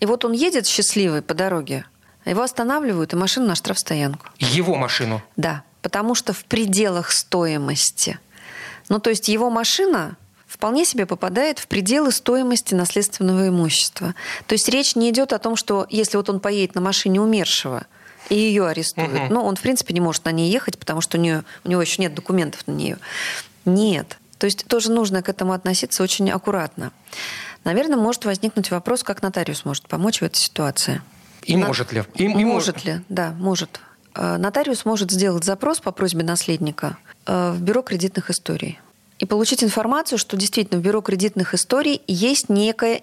И 0.00 0.06
вот 0.06 0.24
он 0.24 0.32
едет 0.32 0.66
счастливый 0.66 1.22
по 1.22 1.34
дороге, 1.34 1.84
его 2.24 2.42
останавливают, 2.42 3.12
и 3.12 3.16
машину 3.16 3.46
на 3.46 3.54
штрафстоянку. 3.54 4.26
Его 4.38 4.74
машину. 4.74 5.22
Да, 5.36 5.62
потому 5.82 6.14
что 6.14 6.32
в 6.32 6.44
пределах 6.44 7.12
стоимости. 7.12 8.18
Ну, 8.88 8.98
то 8.98 9.10
есть 9.10 9.28
его 9.28 9.48
машина 9.50 10.16
вполне 10.46 10.84
себе 10.84 11.06
попадает 11.06 11.58
в 11.58 11.66
пределы 11.66 12.12
стоимости 12.12 12.74
наследственного 12.74 13.48
имущества. 13.48 14.14
То 14.46 14.52
есть 14.54 14.68
речь 14.68 14.96
не 14.96 15.10
идет 15.10 15.32
о 15.32 15.38
том, 15.38 15.56
что 15.56 15.86
если 15.90 16.16
вот 16.16 16.28
он 16.28 16.40
поедет 16.40 16.74
на 16.74 16.80
машине 16.80 17.20
умершего, 17.20 17.84
и 18.28 18.34
ее 18.36 18.66
арестуют, 18.66 19.12
Мгм. 19.12 19.26
ну, 19.34 19.44
он, 19.44 19.54
в 19.56 19.60
принципе, 19.60 19.94
не 19.94 20.00
может 20.00 20.24
на 20.24 20.32
ней 20.32 20.50
ехать, 20.50 20.78
потому 20.78 21.00
что 21.00 21.16
у, 21.16 21.20
нее, 21.20 21.44
у 21.64 21.68
него 21.68 21.80
еще 21.80 22.02
нет 22.02 22.14
документов 22.14 22.66
на 22.66 22.72
нее. 22.72 22.98
Нет. 23.66 24.18
То 24.38 24.46
есть 24.46 24.66
тоже 24.66 24.90
нужно 24.90 25.22
к 25.22 25.28
этому 25.28 25.52
относиться 25.52 26.02
очень 26.02 26.30
аккуратно. 26.30 26.92
Наверное, 27.64 27.96
может 27.96 28.24
возникнуть 28.24 28.70
вопрос, 28.70 29.02
как 29.02 29.22
нотариус 29.22 29.64
может 29.64 29.88
помочь 29.88 30.20
в 30.20 30.22
этой 30.24 30.38
ситуации. 30.38 31.02
И 31.42 31.56
На- 31.56 31.66
может 31.66 31.92
ли? 31.92 32.04
И- 32.14 32.24
и 32.24 32.44
может 32.44 32.84
ли? 32.84 33.00
Да, 33.08 33.32
может. 33.38 33.80
Э, 34.14 34.36
Нотариус 34.38 34.84
может 34.84 35.10
сделать 35.10 35.44
запрос 35.44 35.80
по 35.80 35.90
просьбе 35.92 36.24
наследника 36.24 36.96
э, 37.26 37.50
в 37.52 37.60
бюро 37.60 37.82
кредитных 37.82 38.30
историй 38.30 38.78
и 39.18 39.26
получить 39.26 39.62
информацию, 39.64 40.18
что 40.18 40.36
действительно 40.36 40.80
в 40.80 40.82
бюро 40.82 41.00
кредитных 41.02 41.54
историй 41.54 42.00
есть 42.06 42.48
некое 42.48 43.02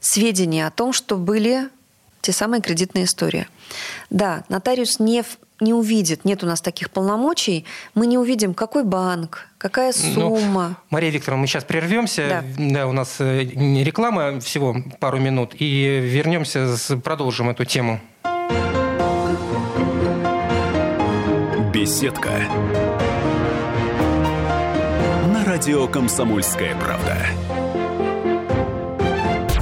сведение 0.00 0.66
о 0.66 0.70
том, 0.70 0.92
что 0.92 1.16
были 1.16 1.68
те 2.22 2.32
самые 2.32 2.60
кредитные 2.62 3.04
истории. 3.04 3.48
Да, 4.10 4.44
нотариус 4.48 4.98
не, 4.98 5.24
не 5.60 5.74
увидит, 5.74 6.24
нет 6.24 6.42
у 6.42 6.46
нас 6.46 6.60
таких 6.60 6.90
полномочий, 6.90 7.64
мы 7.94 8.06
не 8.06 8.18
увидим, 8.18 8.54
какой 8.54 8.84
банк, 8.84 9.48
какая 9.58 9.92
Ну, 10.14 10.14
сумма. 10.38 10.76
Мария 10.90 11.10
Викторовна, 11.10 11.42
мы 11.42 11.46
сейчас 11.46 11.64
прервемся. 11.64 12.44
Да. 12.58 12.86
у 12.86 12.92
нас 12.92 13.16
э, 13.20 13.42
реклама 13.44 14.40
всего 14.40 14.76
пару 15.00 15.18
минут. 15.18 15.54
И 15.58 16.00
вернемся, 16.02 16.76
с- 16.76 16.96
продолжим 16.96 17.50
эту 17.50 17.64
тему. 17.64 18.00
Беседка. 21.72 22.30
На 25.32 25.44
радио 25.44 25.86
«Комсомольская 25.88 26.74
правда». 26.76 27.16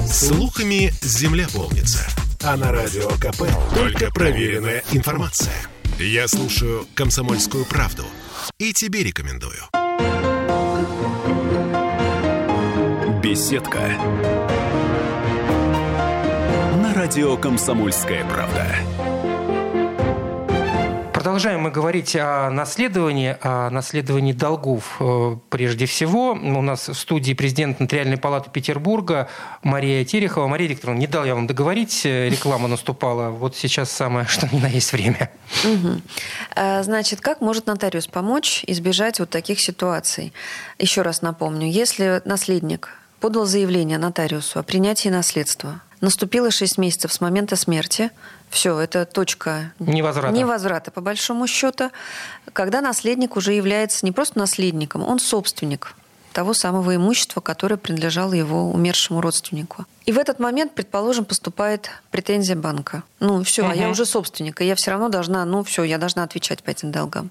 Слухами 0.05 0.91
земля 1.01 1.45
полнится. 1.53 1.99
А 2.43 2.55
на 2.57 2.71
радио 2.71 3.07
КП 3.19 3.43
только 3.75 4.11
проверенная 4.11 4.83
информация. 4.91 5.53
Я 6.01 6.29
слушаю 6.29 6.87
«Комсомольскую 6.95 7.65
правду» 7.65 8.05
и 8.57 8.71
тебе 8.71 9.03
рекомендую. 9.03 9.59
Беседка. 13.21 13.79
На 16.81 16.93
радио 16.93 17.35
«Комсомольская 17.35 18.23
правда». 18.23 19.08
Продолжаем 21.19 21.63
мы 21.63 21.69
говорить 21.69 22.15
о 22.15 22.49
наследовании, 22.49 23.35
о 23.41 23.69
наследовании 23.71 24.31
долгов 24.31 24.95
э, 25.01 25.35
прежде 25.49 25.85
всего. 25.85 26.31
У 26.31 26.61
нас 26.61 26.87
в 26.87 26.93
студии 26.93 27.33
президент 27.33 27.81
Нотариальной 27.81 28.15
палаты 28.15 28.49
Петербурга 28.49 29.27
Мария 29.61 30.05
Терехова. 30.05 30.47
Мария 30.47 30.69
Викторовна, 30.69 30.97
не 30.97 31.07
дал 31.07 31.25
я 31.25 31.35
вам 31.35 31.45
договорить, 31.45 32.05
э, 32.05 32.29
реклама 32.29 32.69
наступала. 32.69 33.31
Вот 33.31 33.57
сейчас 33.57 33.91
самое, 33.91 34.27
что 34.27 34.47
ни 34.49 34.61
на 34.61 34.67
есть 34.67 34.93
время. 34.93 35.29
А, 36.55 36.83
Значит, 36.83 37.19
как 37.19 37.41
может 37.41 37.67
нотариус 37.67 38.07
помочь 38.07 38.63
избежать 38.65 39.19
вот 39.19 39.29
таких 39.29 39.59
ситуаций? 39.59 40.31
Еще 40.77 41.01
раз 41.01 41.21
напомню, 41.21 41.69
если 41.69 42.21
наследник 42.23 42.91
подал 43.19 43.45
заявление 43.45 43.97
нотариусу 43.97 44.57
о 44.57 44.63
принятии 44.63 45.09
наследства, 45.09 45.81
наступило 46.01 46.51
6 46.51 46.77
месяцев 46.77 47.13
с 47.13 47.21
момента 47.21 47.55
смерти, 47.55 48.11
все, 48.49 48.79
это 48.79 49.05
точка 49.05 49.73
Невозврата. 49.79 50.35
невозврата, 50.35 50.91
по 50.91 51.01
большому 51.01 51.47
счету, 51.47 51.91
когда 52.53 52.81
наследник 52.81 53.35
уже 53.35 53.53
является 53.53 54.05
не 54.05 54.11
просто 54.11 54.39
наследником, 54.39 55.03
он 55.03 55.19
собственник 55.19 55.95
того 56.33 56.53
самого 56.53 56.95
имущества, 56.95 57.41
которое 57.41 57.77
принадлежало 57.77 58.33
его 58.33 58.71
умершему 58.71 59.21
родственнику. 59.21 59.85
И 60.05 60.11
в 60.11 60.17
этот 60.17 60.39
момент, 60.39 60.73
предположим, 60.73 61.25
поступает 61.25 61.91
претензия 62.09 62.55
банка. 62.55 63.03
Ну, 63.19 63.43
все, 63.43 63.67
а 63.67 63.75
я 63.75 63.89
уже 63.89 64.05
собственник, 64.05 64.59
и 64.61 64.65
я 64.65 64.75
все 64.75 64.91
равно 64.91 65.09
должна, 65.09 65.45
ну, 65.45 65.63
все, 65.63 65.83
я 65.83 65.97
должна 65.97 66.23
отвечать 66.23 66.63
по 66.63 66.71
этим 66.71 66.91
долгам. 66.91 67.29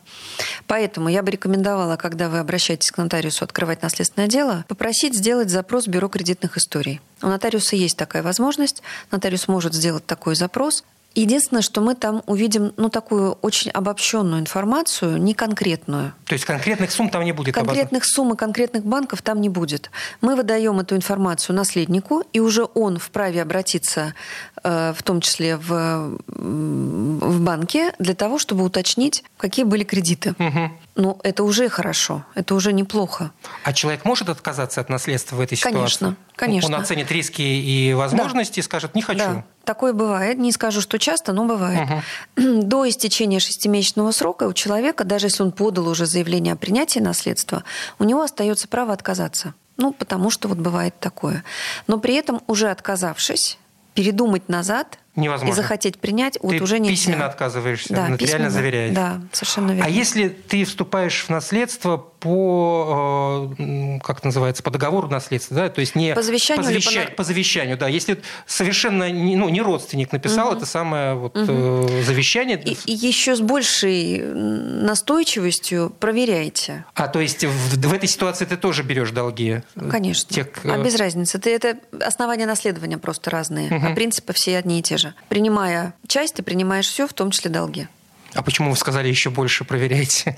Поэтому 0.66 1.08
я 1.08 1.22
бы 1.22 1.30
рекомендовала, 1.30 1.96
когда 1.96 2.28
вы 2.28 2.38
обращаетесь 2.38 2.92
к 2.92 2.98
нотариусу 2.98 3.44
открывать 3.44 3.82
наследственное 3.82 4.28
дело, 4.28 4.64
попросить 4.68 5.14
сделать 5.14 5.50
запрос 5.50 5.86
в 5.86 5.88
бюро 5.88 6.08
кредитных 6.08 6.56
историй. 6.56 7.00
У 7.20 7.26
нотариуса 7.26 7.74
есть 7.74 7.96
такая 7.96 8.22
возможность, 8.22 8.82
нотариус 9.10 9.48
может 9.48 9.74
сделать 9.74 10.06
такой 10.06 10.36
запрос, 10.36 10.84
Единственное, 11.18 11.62
что 11.62 11.80
мы 11.80 11.96
там 11.96 12.22
увидим 12.26 12.72
ну, 12.76 12.90
такую 12.90 13.32
очень 13.42 13.72
обобщенную 13.72 14.40
информацию, 14.40 15.16
не 15.16 15.34
конкретную. 15.34 16.12
То 16.26 16.34
есть 16.34 16.44
конкретных 16.44 16.92
сумм 16.92 17.10
там 17.10 17.24
не 17.24 17.32
будет? 17.32 17.56
Конкретных 17.56 18.04
сумм 18.04 18.34
и 18.34 18.36
конкретных 18.36 18.84
банков 18.84 19.20
там 19.22 19.40
не 19.40 19.48
будет. 19.48 19.90
Мы 20.20 20.36
выдаем 20.36 20.78
эту 20.78 20.94
информацию 20.94 21.56
наследнику, 21.56 22.22
и 22.32 22.38
уже 22.38 22.68
он 22.72 22.98
вправе 22.98 23.42
обратиться, 23.42 24.14
э, 24.62 24.92
в 24.96 25.02
том 25.02 25.20
числе 25.20 25.56
в, 25.56 26.20
в 26.28 27.40
банке, 27.40 27.92
для 27.98 28.14
того, 28.14 28.38
чтобы 28.38 28.62
уточнить, 28.62 29.24
какие 29.38 29.64
были 29.64 29.84
кредиты. 29.84 30.34
Мгм. 30.36 30.78
Ну, 30.96 31.18
это 31.22 31.44
уже 31.44 31.68
хорошо, 31.68 32.24
это 32.34 32.54
уже 32.54 32.72
неплохо. 32.72 33.30
А 33.64 33.72
человек 33.72 34.04
может 34.04 34.28
отказаться 34.28 34.80
от 34.80 34.90
наследства 34.90 35.36
в 35.36 35.40
этой 35.40 35.56
ситуации? 35.56 35.76
Конечно, 35.76 36.16
конечно. 36.34 36.76
Он 36.76 36.82
оценит 36.82 37.10
риски 37.10 37.40
и 37.40 37.94
возможности 37.94 38.60
и 38.60 38.62
скажет, 38.62 38.94
не 38.94 39.02
хочу. 39.02 39.18
Да, 39.18 39.44
такое 39.64 39.92
бывает. 39.92 40.38
Не 40.38 40.52
скажу, 40.52 40.80
что 40.80 40.98
часто, 40.98 41.32
но 41.32 41.46
бывает. 41.46 41.88
До 42.36 42.86
истечения 42.88 43.38
шестимесячного 43.38 44.10
срока 44.10 44.44
у 44.44 44.52
человека, 44.52 45.04
даже 45.04 45.26
если 45.26 45.42
он 45.42 45.52
подал 45.52 45.88
уже 45.88 46.04
заявление 46.04 46.54
о 46.54 46.56
принятии 46.56 46.98
наследства, 46.98 47.64
у 47.98 48.04
него 48.04 48.22
остается 48.22 48.68
право 48.68 48.92
отказаться. 48.92 49.54
Ну, 49.76 49.92
потому 49.92 50.30
что 50.30 50.48
вот 50.48 50.58
бывает 50.58 50.98
такое. 50.98 51.44
Но 51.86 52.00
при 52.00 52.14
этом, 52.14 52.42
уже 52.48 52.68
отказавшись, 52.68 53.58
передумать 53.94 54.48
назад 54.48 54.98
Невозможно. 55.18 55.52
и 55.52 55.62
захотеть 55.62 55.98
принять, 55.98 56.38
вот 56.42 56.56
Ты 56.56 56.62
уже 56.62 56.78
нельзя. 56.78 56.96
письменно 56.96 57.26
отказываешься, 57.26 57.92
да, 57.94 58.08
нотариально 58.08 58.18
письменно, 58.18 58.50
заверяешь. 58.50 58.94
Да, 58.94 59.20
совершенно 59.32 59.70
верно. 59.72 59.84
А 59.86 59.88
если 59.88 60.28
ты 60.28 60.64
вступаешь 60.64 61.24
в 61.24 61.28
наследство 61.28 61.96
по, 61.96 63.52
э, 63.58 63.98
как 64.02 64.24
называется, 64.24 64.62
по 64.62 64.70
договору 64.70 65.08
наследства, 65.08 65.56
да, 65.56 65.68
то 65.68 65.80
есть 65.80 65.94
не 65.94 66.14
По 66.14 66.22
завещанию 66.22 66.64
по, 66.64 66.70
завеща- 66.70 67.06
по- 67.10 67.12
по 67.16 67.24
завещанию, 67.24 67.76
да, 67.78 67.88
если 67.88 68.20
совершенно 68.46 69.10
не, 69.10 69.36
ну, 69.36 69.48
не 69.48 69.60
родственник 69.60 70.10
написал 70.12 70.56
это 70.56 70.66
самое 70.66 71.14
вот, 71.14 71.32
э, 71.36 72.02
завещание, 72.04 72.60
И, 72.60 72.76
и 72.86 72.92
еще 72.92 73.36
с 73.36 73.40
большей 73.40 74.18
настойчивостью 74.22 75.92
проверяйте. 76.00 76.84
а 76.94 77.08
то 77.08 77.20
есть 77.20 77.44
в, 77.44 77.50
в 77.88 77.92
этой 77.92 78.08
ситуации 78.08 78.44
ты 78.44 78.56
тоже 78.56 78.82
берешь 78.82 79.10
долги? 79.10 79.62
Конечно. 79.90 80.34
Тех, 80.34 80.48
э, 80.64 80.70
А 80.72 80.78
без 80.78 80.96
разницы. 80.96 81.38
Это, 81.38 81.50
это 81.50 81.78
основания 82.00 82.46
наследования 82.46 82.98
просто 82.98 83.30
разные, 83.30 83.70
а 83.70 83.94
принципы 83.94 84.32
все 84.32 84.56
одни 84.58 84.80
и 84.80 84.82
те 84.82 84.96
же. 84.96 85.07
Принимая 85.28 85.94
часть, 86.06 86.34
ты 86.34 86.42
принимаешь 86.42 86.86
все, 86.86 87.06
в 87.06 87.12
том 87.12 87.30
числе 87.30 87.50
долги. 87.50 87.88
А 88.34 88.42
почему 88.42 88.70
вы 88.70 88.76
сказали 88.76 89.08
еще 89.08 89.30
больше 89.30 89.64
проверяйте? 89.64 90.36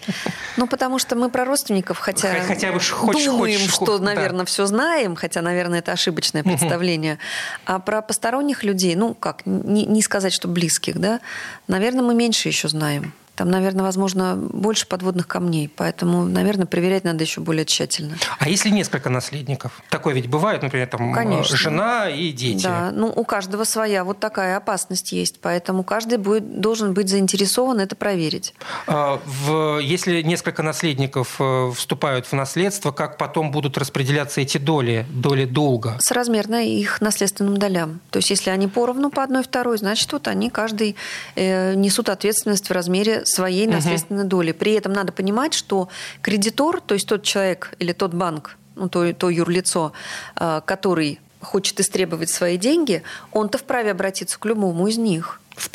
Ну, 0.57 0.67
потому 0.69 0.99
что 0.99 1.17
мы 1.17 1.29
про 1.29 1.45
родственников, 1.45 1.99
хотя, 1.99 2.41
хотя 2.45 2.71
бы 2.73 2.79
хочешь- 2.79 3.25
думаем, 3.27 3.59
хочешь, 3.59 3.75
что, 3.75 3.99
да. 3.99 4.05
наверное, 4.05 4.45
все 4.45 4.67
знаем, 4.67 5.17
хотя, 5.17 5.43
наверное, 5.43 5.81
это 5.81 5.93
ошибочное 5.93 6.45
представление. 6.45 7.19
А 7.65 7.79
про 7.81 8.01
посторонних 8.01 8.63
людей, 8.63 8.95
ну, 8.95 9.15
как, 9.15 9.45
не, 9.45 9.87
не 9.87 10.03
сказать, 10.03 10.33
что 10.33 10.47
близких, 10.47 10.99
да, 10.99 11.21
наверное, 11.67 12.03
мы 12.03 12.15
меньше 12.15 12.49
еще 12.49 12.69
знаем. 12.69 13.13
Там, 13.41 13.51
наверное, 13.51 13.83
возможно, 13.83 14.37
больше 14.37 14.87
подводных 14.87 15.27
камней, 15.27 15.71
поэтому, 15.75 16.27
наверное, 16.27 16.67
проверять 16.67 17.05
надо 17.05 17.25
еще 17.25 17.41
более 17.41 17.65
тщательно. 17.65 18.19
А 18.39 18.51
если 18.51 18.69
несколько 18.69 19.09
наследников? 19.09 19.81
Такое 19.89 20.13
ведь 20.13 20.29
бывает, 20.29 20.61
например, 20.61 20.87
там 20.89 21.15
Конечно. 21.15 21.57
жена 21.57 22.11
и 22.11 22.33
дети. 22.33 22.65
Да, 22.65 22.91
ну 22.93 23.07
у 23.07 23.25
каждого 23.25 23.65
своя 23.65 24.05
вот 24.05 24.21
такая 24.21 24.59
опасность 24.59 25.13
есть, 25.13 25.41
поэтому 25.41 25.85
каждый 25.85 26.19
будет, 26.19 26.61
должен 26.61 26.93
быть 26.93 27.09
заинтересован 27.09 27.81
это 27.81 27.97
проверить. 27.97 28.53
А, 28.87 29.19
в, 29.25 29.79
если 29.79 30.21
несколько 30.21 30.63
наследников 30.63 31.37
э, 31.39 31.73
вступают 31.75 32.27
в 32.27 32.35
наследство, 32.35 32.93
как 32.93 33.17
потом 33.17 33.53
будут 33.53 33.79
распределяться 33.79 34.43
эти 34.43 34.59
доли, 34.59 35.07
доли 35.09 35.47
долга? 35.47 35.97
Соразмерно 36.01 36.63
их 36.63 37.01
наследственным 37.01 37.57
долям. 37.57 38.01
То 38.11 38.19
есть 38.19 38.29
если 38.29 38.51
они 38.51 38.69
поровну 38.69 39.09
по 39.09 39.23
одной 39.23 39.43
второй, 39.43 39.79
значит 39.79 40.13
вот 40.13 40.29
они 40.29 40.51
каждый 40.51 40.95
э, 41.37 41.73
несут 41.73 42.11
ответственность 42.11 42.69
в 42.69 42.73
размере 42.73 43.25
своей 43.31 43.67
наследственной 43.67 44.25
доли. 44.25 44.53
При 44.53 44.73
этом 44.73 44.93
надо 44.93 45.13
понимать, 45.13 45.55
что 45.55 45.89
кредитор, 46.23 46.81
то 46.81 46.95
есть 46.95 47.09
тот 47.09 47.23
человек 47.23 47.75
или 47.79 47.93
тот 47.93 48.13
банк, 48.15 48.57
ну, 48.77 48.89
то, 48.89 49.13
то 49.15 49.31
юрлицо, 49.31 49.93
э, 50.37 50.61
который 50.65 51.21
хочет 51.41 51.81
истребовать 51.81 52.31
свои 52.31 52.57
деньги, 52.57 53.03
он-то 53.33 53.59
вправе 53.59 53.91
обратиться 53.91 54.39
к 54.39 54.45
любому 54.45 54.87
из 54.89 54.99
них. 54.99 55.41
В... 55.57 55.69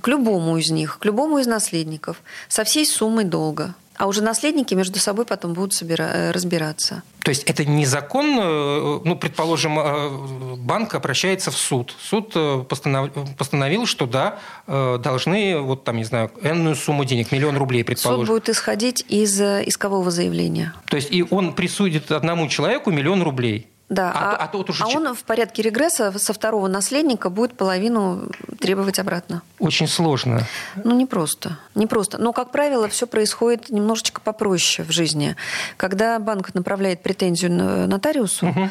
К 0.00 0.08
любому 0.08 0.56
из 0.56 0.70
них, 0.70 0.98
к 0.98 1.04
любому 1.04 1.38
из 1.38 1.46
наследников, 1.46 2.22
со 2.48 2.64
всей 2.64 2.86
суммой 2.86 3.24
долга. 3.24 3.74
А 3.96 4.06
уже 4.06 4.22
наследники 4.22 4.74
между 4.74 4.98
собой 4.98 5.24
потом 5.24 5.52
будут 5.52 5.72
собира- 5.72 6.10
э, 6.12 6.30
разбираться. 6.32 7.02
То 7.22 7.30
есть 7.30 7.44
это 7.44 7.64
незаконно, 7.64 8.40
э, 8.40 9.00
ну, 9.04 9.16
предположим, 9.16 9.78
э, 9.78 10.56
банк 10.56 10.94
обращается 10.94 11.50
в 11.50 11.56
суд. 11.56 11.94
Суд 12.00 12.34
постанов... 12.68 13.10
постановил, 13.38 13.86
что 13.86 14.06
да, 14.06 14.38
должны, 14.66 15.60
вот 15.60 15.84
там, 15.84 15.96
не 15.96 16.04
знаю, 16.04 16.30
энную 16.42 16.74
сумму 16.74 17.04
денег, 17.04 17.32
миллион 17.32 17.56
рублей, 17.56 17.84
предположим. 17.84 18.26
Суд 18.26 18.34
будет 18.34 18.48
исходить 18.48 19.04
из 19.08 19.40
искового 19.40 20.10
заявления. 20.10 20.74
То 20.86 20.96
есть 20.96 21.12
и 21.12 21.24
он 21.28 21.52
присудит 21.54 22.10
одному 22.10 22.48
человеку 22.48 22.90
миллион 22.90 23.22
рублей. 23.22 23.68
Да, 23.90 24.10
а, 24.14 24.36
а, 24.36 24.50
а, 24.50 24.56
уже... 24.56 24.82
а 24.82 24.88
он 24.88 25.14
в 25.14 25.24
порядке 25.24 25.62
регресса 25.62 26.18
со 26.18 26.32
второго 26.32 26.68
наследника 26.68 27.28
будет 27.28 27.54
половину 27.54 28.30
требовать 28.58 28.98
обратно. 28.98 29.42
Очень 29.58 29.88
сложно. 29.88 30.46
Ну, 30.82 30.96
не 30.96 31.04
просто. 31.04 31.58
Не 31.74 31.86
просто. 31.86 32.16
Но, 32.16 32.32
как 32.32 32.50
правило, 32.50 32.88
все 32.88 33.06
происходит 33.06 33.68
немножечко 33.68 34.22
попроще 34.22 34.88
в 34.88 34.90
жизни. 34.90 35.36
Когда 35.76 36.18
банк 36.18 36.54
направляет 36.54 37.02
претензию 37.02 37.52
нотариусу, 37.86 38.46
угу. 38.46 38.70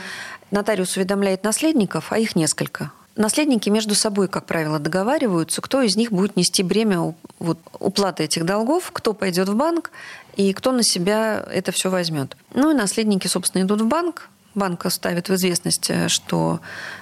нотариус 0.50 0.98
уведомляет 0.98 1.44
наследников, 1.44 2.12
а 2.12 2.18
их 2.18 2.36
несколько. 2.36 2.92
Наследники 3.16 3.70
между 3.70 3.94
собой, 3.94 4.28
как 4.28 4.46
правило, 4.48 4.80
договариваются, 4.80 5.62
кто 5.62 5.84
из 5.84 5.96
них 5.96 6.12
будет 6.12 6.36
нести 6.36 6.64
бремя 6.64 7.14
вот, 7.38 7.60
уплаты 7.80 8.24
этих 8.24 8.44
долгов, 8.44 8.90
кто 8.92 9.14
пойдет 9.14 9.48
в 9.50 9.56
банк 9.56 9.92
и 10.36 10.52
кто 10.54 10.72
на 10.72 10.82
себя 10.82 11.46
это 11.52 11.72
все 11.72 11.92
возьмет. 11.92 12.36
Ну 12.56 12.72
и 12.72 12.74
наследники, 12.74 13.28
собственно, 13.28 13.62
идут 13.62 13.82
в 13.82 13.88
банк, 13.88 14.30
банк 14.56 14.86
ставит 14.90 15.30
в 15.30 15.36
известность, 15.36 15.90
э, 15.90 16.08
что 16.10 16.60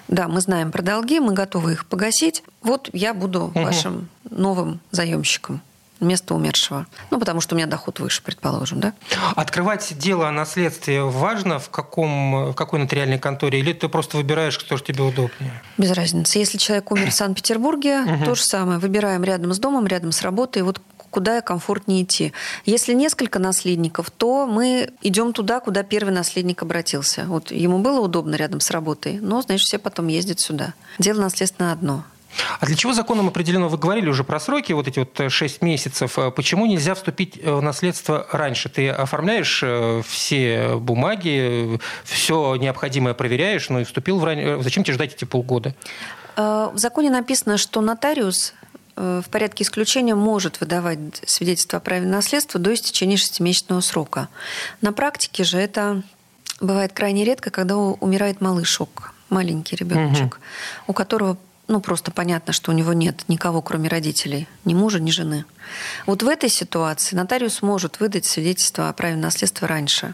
да, 0.08 0.28
мы 0.28 0.42
знаем 0.42 0.72
про 0.72 0.82
долги, 0.82 1.20
мы 1.20 1.34
готовы 1.34 1.74
их 1.74 1.86
погасить. 1.86 2.44
Вот 2.62 2.90
я 2.94 3.14
буду 3.14 3.46
угу. 3.46 3.62
вашим 3.62 4.10
новым 4.30 4.80
заемщиком 4.92 5.62
вместо 6.02 6.34
умершего. 6.34 6.88
Ну, 7.12 7.20
потому 7.20 7.40
что 7.42 7.56
у 7.56 7.58
меня 7.58 7.68
доход 7.68 8.00
выше, 8.00 8.22
предположим, 8.24 8.80
да? 8.80 8.94
Открывать 9.36 9.98
дело 9.98 10.28
о 10.28 10.32
наследстве 10.32 11.04
важно 11.04 11.60
в, 11.60 11.70
каком, 11.70 12.52
в 12.52 12.54
какой 12.54 12.80
нотариальной 12.80 13.20
конторе? 13.20 13.60
Или 13.60 13.72
ты 13.72 13.88
просто 13.88 14.18
выбираешь, 14.18 14.58
кто 14.58 14.78
же 14.78 14.84
тебе 14.84 15.04
удобнее? 15.04 15.62
Без 15.78 15.92
разницы. 15.92 16.40
Если 16.40 16.58
человек 16.58 16.92
умер 16.92 17.12
в 17.12 17.14
Санкт-Петербурге, 17.14 18.20
то 18.26 18.36
же 18.36 18.44
самое. 18.44 18.80
Выбираем 18.80 19.24
рядом 19.24 19.54
с 19.54 19.60
домом, 19.60 19.86
рядом 19.86 20.12
с 20.12 20.24
работой. 20.24 20.64
Вот 20.64 20.82
куда 21.12 21.42
комфортнее 21.42 22.04
идти. 22.04 22.34
Если 22.66 22.94
несколько 22.94 23.38
наследников, 23.38 24.10
то 24.10 24.48
мы 24.48 24.90
идем 25.02 25.34
туда, 25.34 25.60
куда 25.60 25.84
первый 25.84 26.14
наследник 26.14 26.64
обратился. 26.64 27.26
Вот 27.28 27.52
ему 27.52 27.80
было 27.80 28.00
удобно 28.00 28.36
рядом 28.36 28.60
с 28.60 28.72
работой, 28.72 29.20
но, 29.20 29.42
значит, 29.42 29.66
все 29.66 29.78
потом 29.78 30.08
ездят 30.08 30.40
сюда. 30.40 30.74
Дело 30.98 31.22
наследственно 31.22 31.72
одно. 31.72 32.04
А 32.60 32.66
для 32.66 32.76
чего 32.76 32.94
законом 32.94 33.28
определено, 33.28 33.68
вы 33.68 33.78
говорили 33.78 34.08
уже 34.08 34.24
про 34.24 34.40
сроки, 34.40 34.72
вот 34.74 34.88
эти 34.88 35.00
вот 35.00 35.32
6 35.32 35.58
э, 35.62 35.66
месяцев, 35.66 36.18
э, 36.18 36.32
почему 36.32 36.66
нельзя 36.66 36.96
вступить 36.96 37.40
э, 37.42 37.52
в 37.52 37.62
наследство 37.62 38.28
раньше? 38.32 38.70
Ты 38.70 38.90
оформляешь 38.90 39.64
все 40.08 40.76
бумаги, 40.78 41.80
все 42.04 42.56
необходимое 42.56 43.14
проверяешь, 43.14 43.70
но 43.70 43.82
и 43.82 43.84
вступил 43.84 44.20
в 44.20 44.24
ранее. 44.24 44.62
Зачем 44.62 44.84
тебе 44.84 44.94
ждать 44.94 45.14
эти 45.14 45.26
полгода? 45.26 45.76
В 46.38 46.74
законе 46.76 47.10
написано, 47.10 47.58
что 47.58 47.82
нотариус 47.82 48.54
в 48.96 49.26
порядке 49.32 49.64
исключения 49.64 50.16
может 50.16 50.60
выдавать 50.60 51.22
свидетельство 51.26 51.78
о 51.78 51.82
праве 51.82 52.08
наследства 52.08 52.60
до 52.60 52.74
истечения 52.74 53.18
шестимесячного 53.18 53.82
срока. 53.82 54.28
На 54.82 54.94
практике 54.94 55.44
же 55.44 55.58
это 55.58 56.04
бывает 56.60 56.94
крайне 56.94 57.24
редко, 57.26 57.50
когда 57.50 57.78
умирает 57.78 58.42
малышок, 58.42 59.14
маленький 59.30 59.76
ребеночек, 59.76 60.36
угу. 60.36 60.42
у 60.88 60.94
которого 60.94 61.38
ну, 61.68 61.80
просто 61.80 62.12
понятно, 62.12 62.52
что 62.52 62.72
у 62.72 62.74
него 62.74 62.92
нет 62.92 63.24
никого, 63.30 63.62
кроме 63.62 63.88
родителей, 63.88 64.48
ни 64.66 64.74
мужа, 64.74 65.00
ни 65.00 65.10
жены. 65.10 65.46
Вот 66.06 66.22
в 66.22 66.28
этой 66.28 66.50
ситуации 66.50 67.16
нотариус 67.16 67.62
может 67.62 68.02
выдать 68.02 68.26
свидетельство 68.26 68.90
о 68.90 68.94
праве 68.94 69.16
наследства 69.16 69.70
раньше. 69.70 70.14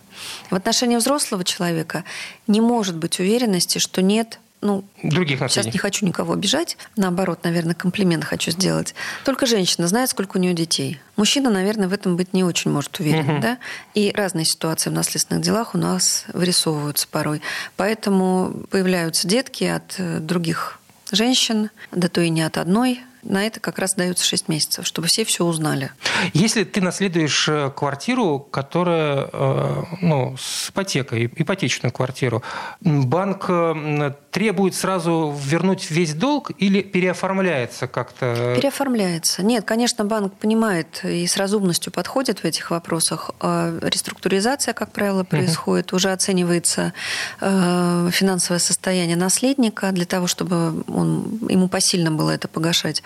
В 0.51 0.55
отношении 0.55 0.97
взрослого 0.97 1.43
человека 1.43 2.03
не 2.45 2.61
может 2.61 2.95
быть 2.95 3.19
уверенности, 3.19 3.79
что 3.79 4.03
нет 4.03 4.39
ну, 4.61 4.83
других 5.03 5.39
наследников. 5.39 5.51
Сейчас 5.51 5.73
не 5.73 5.79
хочу 5.79 6.05
никого 6.05 6.33
обижать. 6.33 6.77
Наоборот, 6.95 7.43
наверное, 7.43 7.75
комплимент 7.75 8.23
хочу 8.23 8.51
сделать. 8.51 8.95
Только 9.23 9.45
женщина 9.45 9.87
знает, 9.87 10.09
сколько 10.09 10.37
у 10.37 10.39
нее 10.39 10.53
детей. 10.53 10.99
Мужчина, 11.15 11.49
наверное, 11.49 11.87
в 11.87 11.93
этом 11.93 12.17
быть 12.17 12.33
не 12.33 12.43
очень 12.43 12.71
может 12.71 12.99
уверен. 12.99 13.29
Угу. 13.29 13.41
Да? 13.41 13.57
И 13.93 14.11
разные 14.15 14.45
ситуации 14.45 14.89
в 14.89 14.93
наследственных 14.93 15.43
делах 15.43 15.75
у 15.75 15.77
нас 15.77 16.25
вырисовываются 16.33 17.07
порой. 17.07 17.41
Поэтому 17.75 18.65
появляются 18.71 19.27
детки 19.27 19.63
от 19.63 19.95
э, 19.99 20.19
других 20.19 20.79
женщин, 21.11 21.69
да 21.91 22.07
то 22.07 22.21
и 22.21 22.29
не 22.29 22.41
от 22.41 22.57
одной 22.57 23.01
на 23.23 23.45
это 23.45 23.59
как 23.59 23.79
раз 23.79 23.93
дается 23.95 24.25
6 24.25 24.47
месяцев, 24.47 24.85
чтобы 24.85 25.07
все 25.07 25.25
все 25.25 25.45
узнали. 25.45 25.91
Если 26.33 26.63
ты 26.63 26.81
наследуешь 26.81 27.47
э, 27.49 27.71
квартиру, 27.75 28.39
которая 28.39 29.29
э, 29.31 29.83
ну, 30.01 30.35
с 30.37 30.69
ипотекой, 30.69 31.25
ипотечную 31.35 31.91
квартиру, 31.91 32.43
банк 32.81 33.45
э, 33.49 34.13
требует 34.31 34.75
сразу 34.75 35.35
вернуть 35.37 35.89
весь 35.89 36.13
долг 36.13 36.51
или 36.57 36.81
переоформляется 36.81 37.87
как-то? 37.87 38.53
Переоформляется. 38.55 39.43
Нет, 39.43 39.65
конечно, 39.65 40.05
банк 40.05 40.33
понимает 40.35 41.03
и 41.03 41.25
с 41.25 41.37
разумностью 41.37 41.91
подходит 41.91 42.39
в 42.39 42.45
этих 42.45 42.71
вопросах. 42.71 43.31
Реструктуризация, 43.41 44.73
как 44.73 44.91
правило, 44.91 45.23
происходит. 45.23 45.87
Угу. 45.87 45.97
Уже 45.97 46.11
оценивается 46.11 46.93
финансовое 47.39 48.59
состояние 48.59 49.15
наследника 49.15 49.91
для 49.91 50.05
того, 50.05 50.27
чтобы 50.27 50.83
он, 50.87 51.39
ему 51.49 51.67
посильно 51.67 52.11
было 52.11 52.31
это 52.31 52.47
погашать. 52.47 53.03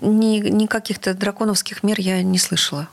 Ни, 0.00 0.38
ни 0.38 0.66
каких-то 0.66 1.14
драконовских 1.14 1.82
мер 1.82 2.00
я 2.00 2.22
не 2.22 2.38
слышала. 2.38 2.88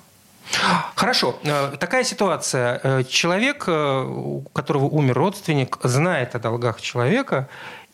Хорошо. 0.96 1.38
Э, 1.44 1.76
такая 1.80 2.04
ситуация. 2.04 2.80
Э, 2.84 3.04
человек, 3.04 3.66
э, 3.68 4.04
у 4.04 4.42
которого 4.54 4.86
умер 4.86 5.16
родственник, 5.16 5.78
знает 5.84 6.36
о 6.36 6.40
долгах 6.40 6.82
человека, 6.82 7.50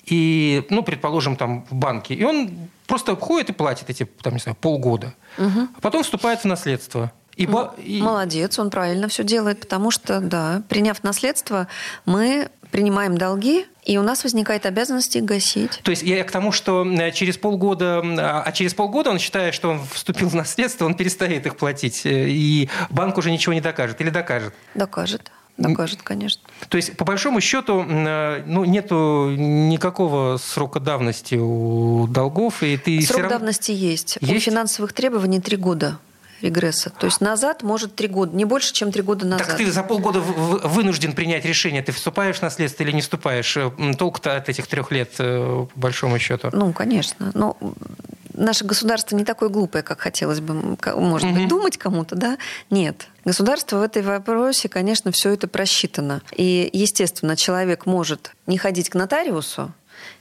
и, 0.06 0.66
ну, 0.70 0.84
предположим, 0.84 1.36
там 1.36 1.66
в 1.70 1.74
банке, 1.74 2.14
и 2.14 2.24
он 2.24 2.70
просто 2.88 3.16
ходит 3.16 3.50
и 3.50 3.54
платит 3.54 3.90
эти, 3.90 4.06
там, 4.22 4.34
не 4.34 4.40
знаю, 4.40 4.58
полгода. 4.60 5.14
Угу. 5.38 5.68
А 5.78 5.82
потом 5.82 6.04
вступает 6.04 6.42
в 6.42 6.46
наследство. 6.46 7.12
И, 7.36 7.50
и... 7.78 8.02
Молодец, 8.02 8.60
он 8.60 8.70
правильно 8.70 9.08
все 9.08 9.24
делает, 9.24 9.60
потому 9.62 9.92
что, 9.92 10.20
да, 10.20 10.62
приняв 10.70 11.04
наследство, 11.04 11.68
мы 12.06 12.50
принимаем 12.70 13.18
долги, 13.18 13.66
и 13.86 13.98
у 13.98 14.04
нас 14.04 14.24
возникает 14.24 14.66
обязанность 14.66 15.16
их 15.16 15.26
гасить. 15.26 15.82
То 15.84 15.92
есть 15.92 16.04
я 16.04 16.24
к 16.24 16.32
тому, 16.32 16.52
что 16.52 16.86
э, 16.86 17.12
через 17.12 17.38
полгода, 17.38 18.02
а 18.02 18.52
через 18.52 18.74
полгода 18.74 19.10
он 19.10 19.20
считает, 19.20 19.54
что 19.54 19.70
он 19.70 19.82
вступил 19.92 20.30
в 20.30 20.36
наследство, 20.36 20.86
он 20.86 20.96
перестает 20.96 21.46
их 21.46 21.58
платить, 21.58 22.06
э, 22.06 22.30
и 22.30 22.70
банк 22.90 23.18
уже 23.18 23.32
ничего 23.32 23.54
не 23.54 23.62
докажет 23.62 24.02
или 24.02 24.10
докажет? 24.10 24.54
Докажет. 24.76 25.32
Докажет, 25.58 26.02
конечно. 26.02 26.42
То 26.68 26.78
есть, 26.78 26.98
по 26.98 27.06
большому 27.06 27.40
счету, 27.40 27.86
э, 27.88 28.44
ну, 28.48 28.66
нету 28.66 29.30
никакого 29.38 30.38
срока 30.38 30.80
давности 30.80 31.36
у 31.36 32.08
долгов, 32.08 32.64
и 32.64 32.78
ты 32.78 33.00
Срок 33.02 33.22
равно... 33.22 33.38
давности 33.38 33.72
есть. 33.72 34.18
есть. 34.20 34.34
У 34.34 34.40
финансовых 34.40 34.94
требований 34.94 35.40
три 35.40 35.58
года 35.58 36.00
регресса. 36.42 36.90
То 36.90 37.06
есть 37.06 37.22
назад 37.22 37.64
может 37.64 37.96
три 37.96 38.08
года, 38.08 38.36
не 38.36 38.46
больше, 38.46 38.74
чем 38.74 38.92
три 38.92 39.02
года 39.02 39.26
назад. 39.26 39.48
Так 39.48 39.58
ты 39.58 39.72
за 39.72 39.84
полгода 39.84 40.20
вынужден 40.20 41.14
принять 41.14 41.46
решение, 41.46 41.82
ты 41.82 41.92
вступаешь 41.92 42.38
в 42.38 42.42
наследство 42.42 42.84
или 42.84 42.92
не 42.92 43.02
вступаешь. 43.02 43.56
Э, 43.58 43.72
толк-то 43.98 44.36
от 44.36 44.50
этих 44.50 44.68
трех 44.68 44.92
лет, 44.92 45.14
э, 45.20 45.66
по 45.74 45.80
большому 45.80 46.20
счету. 46.20 46.50
Ну, 46.52 46.74
конечно. 46.74 47.32
Но 47.34 47.58
наше 48.34 48.66
государство 48.66 49.16
не 49.16 49.26
такое 49.26 49.50
глупое, 49.50 49.84
как 49.84 50.02
хотелось 50.02 50.40
бы, 50.40 50.78
может 50.96 51.32
быть, 51.32 51.48
думать 51.48 51.78
кому-то, 51.78 52.16
да? 52.16 52.38
Нет. 52.70 53.08
Государство 53.26 53.78
в 53.78 53.82
этой 53.82 54.02
вопросе, 54.02 54.70
конечно, 54.70 55.12
все 55.12 55.32
это 55.32 55.48
просчитано. 55.48 56.22
И, 56.36 56.70
естественно, 56.74 57.36
человек 57.36 57.86
может 57.86 58.32
не 58.48 58.58
ходить 58.58 58.90
к 58.90 58.96
нотариусу, 58.96 59.72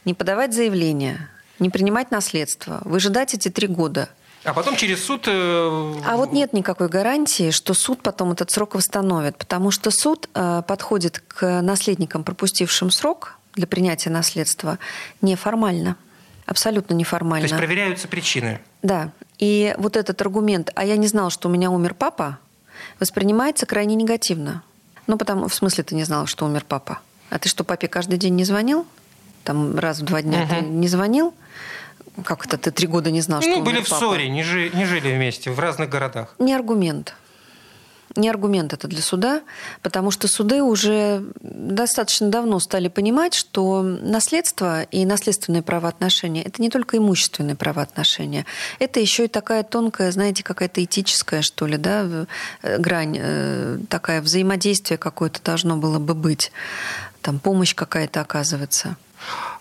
не 0.04 0.14
подавать 0.14 0.54
заявление, 0.54 1.28
не 1.58 1.70
принимать 1.70 2.10
наследство, 2.10 2.80
выжидать 2.84 3.34
эти 3.34 3.48
три 3.48 3.66
года– 3.66 4.08
А 4.44 4.52
потом 4.54 4.76
через 4.76 5.04
суд... 5.04 5.28
Э, 5.28 5.94
а 6.04 6.16
вот 6.16 6.32
нет 6.32 6.52
никакой 6.52 6.88
гарантии, 6.88 7.50
что 7.50 7.74
суд 7.74 8.02
потом 8.02 8.32
этот 8.32 8.50
срок 8.50 8.74
восстановит, 8.74 9.36
потому 9.36 9.70
что 9.70 9.90
суд 9.90 10.28
э, 10.34 10.62
подходит 10.66 11.22
к 11.28 11.62
наследникам, 11.62 12.24
пропустившим 12.24 12.90
срок 12.90 13.38
для 13.54 13.66
принятия 13.66 14.10
наследства, 14.10 14.78
неформально. 15.20 15.96
Абсолютно 16.46 16.94
неформально. 16.94 17.46
То 17.46 17.54
есть 17.54 17.66
проверяются 17.66 18.08
причины. 18.08 18.60
Да. 18.82 19.10
И 19.38 19.74
вот 19.78 19.96
этот 19.96 20.20
аргумент, 20.20 20.70
а 20.74 20.84
я 20.84 20.96
не 20.96 21.06
знал, 21.06 21.30
что 21.30 21.48
у 21.48 21.52
меня 21.52 21.70
умер 21.70 21.94
папа, 21.94 22.38
воспринимается 22.98 23.64
крайне 23.64 23.94
негативно. 23.94 24.62
Ну, 25.06 25.16
потому, 25.16 25.48
в 25.48 25.54
смысле, 25.54 25.84
ты 25.84 25.94
не 25.94 26.04
знал, 26.04 26.26
что 26.26 26.46
умер 26.46 26.64
папа. 26.66 26.98
А 27.30 27.38
ты 27.38 27.48
что, 27.48 27.64
папе 27.64 27.88
каждый 27.88 28.18
день 28.18 28.34
не 28.34 28.44
звонил? 28.44 28.86
Там 29.44 29.78
раз 29.78 30.00
в 30.00 30.04
два 30.04 30.22
дня 30.22 30.42
угу. 30.42 30.48
ты 30.48 30.60
не 30.62 30.88
звонил? 30.88 31.34
Как 32.24 32.44
это 32.46 32.58
ты 32.58 32.70
три 32.70 32.86
года 32.86 33.10
не 33.10 33.20
знал, 33.20 33.40
что 33.40 33.50
Ну, 33.50 33.62
были 33.62 33.80
в 33.80 33.88
папа? 33.88 34.00
ссоре, 34.00 34.28
не, 34.28 34.42
жи, 34.42 34.70
не 34.74 34.84
жили 34.84 35.14
вместе, 35.14 35.50
в 35.50 35.58
разных 35.58 35.88
городах. 35.88 36.34
Не 36.38 36.54
аргумент 36.54 37.14
не 38.16 38.28
аргумент 38.28 38.72
это 38.72 38.88
для 38.88 39.00
суда, 39.02 39.42
потому 39.82 40.10
что 40.10 40.28
суды 40.28 40.62
уже 40.62 41.24
достаточно 41.40 42.28
давно 42.28 42.58
стали 42.60 42.88
понимать, 42.88 43.34
что 43.34 43.82
наследство 43.82 44.82
и 44.82 45.04
наследственные 45.04 45.62
правоотношения– 45.62 46.42
это 46.44 46.60
не 46.60 46.68
только 46.70 46.98
имущественные 46.98 47.56
правоотношения, 47.56 48.44
это 48.78 49.00
еще 49.00 49.24
и 49.24 49.28
такая 49.28 49.62
тонкая, 49.62 50.12
знаете, 50.12 50.42
какая-то 50.42 50.84
этическая, 50.84 51.42
что 51.42 51.66
ли, 51.66 51.76
да, 51.76 52.26
э, 52.62 52.78
грань, 52.78 53.16
э, 53.18 53.78
такая 53.88 54.20
взаимодействие 54.20 54.98
какое-то 54.98 55.42
должно 55.42 55.76
было 55.76 55.98
бы 55.98 56.14
быть, 56.14 56.52
там 57.22 57.38
помощь 57.38 57.74
какая-то 57.74 58.20
оказывается. 58.20 58.96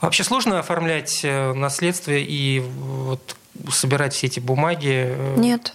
Вообще 0.02 0.24
сложно 0.24 0.60
оформлять 0.60 1.22
э, 1.24 1.54
наследство 1.54 2.12
и 2.12 2.60
вот 2.60 3.36
собирать 3.72 4.14
все 4.14 4.28
эти 4.28 4.40
бумаги? 4.40 5.16
Нет. 5.38 5.74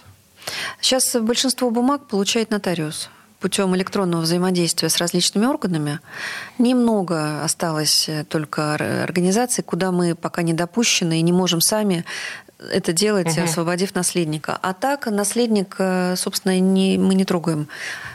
Сейчас 0.81 1.15
большинство 1.15 1.69
бумаг 1.71 2.07
получает 2.07 2.51
нотариус 2.51 3.09
путем 3.39 3.75
электронного 3.75 4.21
взаимодействия 4.21 4.89
с 4.89 4.97
различными 4.97 5.45
органами. 5.45 5.99
Немного 6.57 7.43
осталось 7.43 8.09
э, 8.09 8.23
только 8.23 8.73
организаций, 9.03 9.63
куда 9.63 9.91
мы 9.91 10.15
пока 10.15 10.41
не 10.41 10.53
допущены 10.53 11.19
и 11.19 11.21
не 11.21 11.31
можем 11.31 11.61
сами 11.61 12.03
это 12.71 12.91
делать, 12.91 13.37
угу. 13.37 13.43
освободив 13.43 13.93
наследника. 13.93 14.57
А 14.61 14.73
так 14.73 15.05
наследник, 15.07 15.75
э, 15.77 16.15
собственно, 16.17 16.59
не, 16.59 16.97
мы 16.97 17.13
не 17.13 17.25
трогаем. 17.25 17.67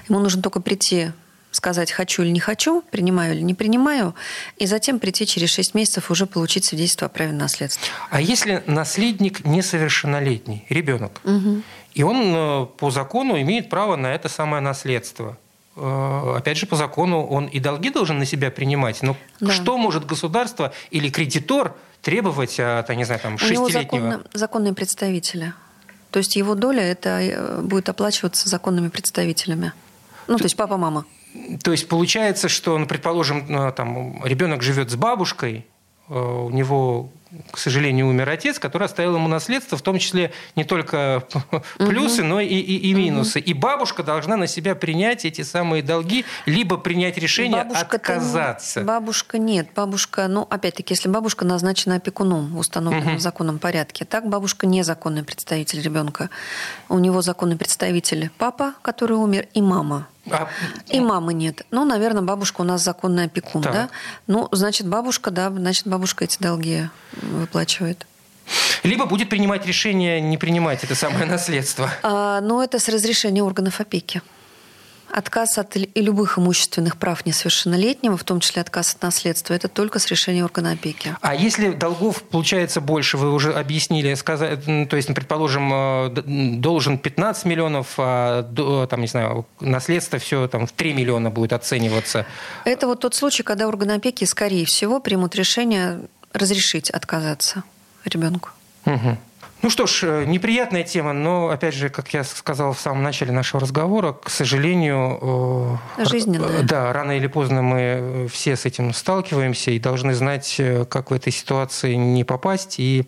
Ему 0.09 0.19
нужно 0.19 0.43
только 0.43 0.61
прийти 0.61 1.13
сказать, 1.63 1.93
хочу 1.93 2.23
или 2.23 2.31
не 2.31 2.41
хочу, 2.41 2.83
принимаю 2.91 3.35
или 3.35 3.41
не 3.41 3.55
принимаю, 3.55 4.17
и 4.57 4.67
затем 4.67 4.99
прийти 4.99 5.27
через 5.27 5.51
6 5.51 5.75
месяцев 5.75 6.11
уже 6.11 6.27
получить 6.27 6.65
свидетельство 6.65 7.07
о 7.07 7.09
праве 7.09 7.33
наследства. 7.33 7.87
А 8.11 8.21
если 8.21 8.65
наследник 8.67 9.45
несовершеннолетний, 9.45 10.67
ребенок, 10.69 11.21
угу. 11.25 11.63
И 11.95 12.03
он 12.03 12.17
э, 12.35 12.67
по 12.79 12.91
закону 12.91 13.39
имеет 13.43 13.69
право 13.69 13.97
на 13.97 14.15
это 14.15 14.31
самое 14.31 14.63
наследство. 14.63 15.37
Э, 15.77 16.37
опять 16.39 16.57
же, 16.57 16.67
по 16.67 16.75
закону 16.75 17.27
он 17.27 17.49
и 17.49 17.61
долги 17.61 17.91
должен 17.91 18.19
на 18.19 18.25
себя 18.25 18.51
принимать. 18.51 19.03
Но 19.03 19.15
да. 19.41 19.53
что 19.53 19.77
может 19.77 20.07
государство 20.07 20.73
или 20.91 21.11
кредитор 21.11 21.77
требовать 22.01 22.59
от, 22.59 22.89
не 22.89 23.05
знаю, 23.05 23.21
там, 23.21 23.37
шестилетнего? 23.37 23.67
У 23.67 23.69
него 23.69 23.83
законно, 23.83 24.23
законные 24.33 24.73
представители. 24.73 25.53
То 26.11 26.19
есть 26.19 26.35
его 26.35 26.55
доля 26.55 26.83
это 26.83 27.21
э, 27.21 27.61
будет 27.61 27.91
оплачиваться 27.91 28.49
законными 28.49 28.89
представителями. 28.89 29.75
Ну, 30.29 30.39
то 30.39 30.45
есть 30.45 30.57
папа, 30.57 30.79
мама. 30.79 31.05
То 31.63 31.73
есть 31.73 31.89
получается, 31.89 32.49
что, 32.49 32.77
ну, 32.79 32.87
предположим, 32.87 33.73
там, 33.73 34.25
ребенок 34.25 34.63
живет 34.63 34.91
с 34.91 34.97
бабушкой, 34.97 35.67
у 36.09 36.51
него 36.51 37.11
к 37.51 37.59
сожалению, 37.59 38.09
умер 38.09 38.29
отец, 38.29 38.59
который 38.59 38.85
оставил 38.85 39.15
ему 39.17 39.29
наследство, 39.29 39.79
в 39.79 39.83
том 39.83 39.99
числе 39.99 40.33
не 40.55 40.65
только 40.65 41.27
плюсы, 41.79 42.23
но 42.23 42.41
и, 42.41 42.47
и, 42.47 42.91
и 42.91 42.95
минусы. 42.95 43.41
И 43.41 43.55
бабушка 43.55 44.03
должна 44.03 44.37
на 44.37 44.47
себя 44.47 44.75
принять 44.75 45.25
эти 45.25 45.43
самые 45.43 45.83
долги, 45.83 46.25
либо 46.45 46.77
принять 46.77 47.17
решение 47.17 47.65
бабушка 47.65 47.97
отказаться. 47.97 48.81
Не, 48.81 48.87
бабушка 48.87 49.39
нет. 49.39 49.69
Бабушка, 49.75 50.29
ну, 50.29 50.47
опять-таки, 50.49 50.93
если 50.93 51.09
бабушка 51.09 51.47
назначена 51.47 51.97
опекуном 51.97 52.55
в 52.55 52.59
установленном 52.59 53.15
угу. 53.15 53.21
законном 53.21 53.59
порядке, 53.59 54.05
так 54.05 54.29
бабушка 54.29 54.67
не 54.67 54.83
законный 54.83 55.25
представитель 55.25 55.81
ребенка. 55.81 56.29
У 56.89 56.99
него 56.99 57.23
законный 57.23 57.57
представитель 57.57 58.31
папа, 58.37 58.75
который 58.83 59.17
умер, 59.17 59.47
и 59.55 59.63
мама. 59.63 60.07
А... 60.31 60.49
И 60.89 61.01
мамы 61.01 61.35
нет. 61.35 61.67
Ну, 61.71 61.85
наверное, 61.85 62.23
бабушка 62.23 62.61
у 62.61 62.65
нас 62.65 62.83
законный 62.83 63.25
опекун, 63.25 63.63
так. 63.63 63.73
да? 63.73 63.89
Ну, 64.27 64.49
значит, 64.53 64.87
бабушка, 64.87 65.31
да, 65.31 65.51
значит, 65.51 65.87
бабушка 65.87 66.25
эти 66.25 66.39
долги 66.41 66.89
выплачивает. 67.21 68.07
Либо 68.83 69.07
будет 69.07 69.29
принимать 69.29 69.67
решение 69.67 70.21
не 70.21 70.37
принимать 70.37 70.85
это 70.85 70.95
самое 70.95 71.27
наследство. 71.27 71.91
А, 72.03 72.41
ну, 72.41 72.61
это 72.61 72.79
с 72.79 72.89
разрешения 72.89 73.43
органов 73.43 73.81
опеки. 73.81 74.23
Отказ 75.13 75.59
от 75.59 75.77
любых 75.95 76.39
имущественных 76.39 76.97
прав 76.97 77.27
несовершеннолетнего, 77.27 78.17
в 78.17 78.25
том 78.25 78.41
числе 78.41 78.63
отказ 78.63 78.95
от 78.95 79.03
наследства, 79.03 79.53
это 79.53 79.69
только 79.69 79.99
с 79.99 80.07
решения 80.07 80.43
органа 80.43 80.73
опеки. 80.73 81.15
А 81.21 81.35
если 81.35 81.73
долгов 81.73 82.23
получается 82.23 82.81
больше, 82.81 83.19
вы 83.19 83.31
уже 83.31 83.53
объяснили, 83.53 84.15
то 84.15 84.97
есть, 84.97 85.15
предположим, 85.15 85.71
э, 85.73 86.57
должен 86.57 86.97
15 86.97 87.45
миллионов, 87.45 87.95
а 87.99 88.43
там, 88.89 89.01
не 89.03 89.07
знаю, 89.07 89.47
наследство 89.61 90.19
все 90.19 90.49
там 90.49 90.67
в 90.67 90.73
3 90.73 90.95
миллиона 90.95 91.31
будет 91.31 91.53
оцениваться. 91.53 92.25
Это 92.65 92.87
вот 92.87 93.01
тот 93.01 93.15
случай, 93.15 93.43
когда 93.43 93.69
органы 93.69 93.93
опеки, 93.93 94.25
скорее 94.25 94.65
всего, 94.65 94.99
примут 94.99 95.35
решение 95.35 96.01
разрешить 96.33 96.89
отказаться 96.89 97.65
ребенку. 98.07 98.49
Угу. 98.87 99.19
Ну 99.63 99.71
что 99.71 99.87
ж, 99.87 100.03
э, 100.03 100.25
неприятная 100.25 100.83
тема, 100.83 101.13
но, 101.13 101.49
опять 101.49 101.75
же, 101.75 101.89
как 101.89 102.13
я 102.13 102.25
сказал 102.25 102.73
в 102.73 102.81
самом 102.81 103.05
начале 103.05 103.31
нашего 103.31 103.61
разговора, 103.61 104.13
к 104.13 104.29
сожалению... 104.29 105.79
Э, 105.99 106.05
Жизненная. 106.05 106.65
Да, 106.65 106.93
рано 106.93 107.17
или 107.17 107.29
поздно 107.29 107.63
мы 107.63 108.29
все 108.31 108.57
с 108.57 108.67
этим 108.67 108.93
сталкиваемся 108.93 109.71
и 109.71 109.79
должны 109.79 110.15
знать, 110.15 110.57
э, 110.59 110.85
как 110.85 111.13
в 111.13 111.15
этой 111.15 111.33
ситуации 111.33 111.95
не 111.95 112.25
попасть 112.25 112.81
и 112.81 113.07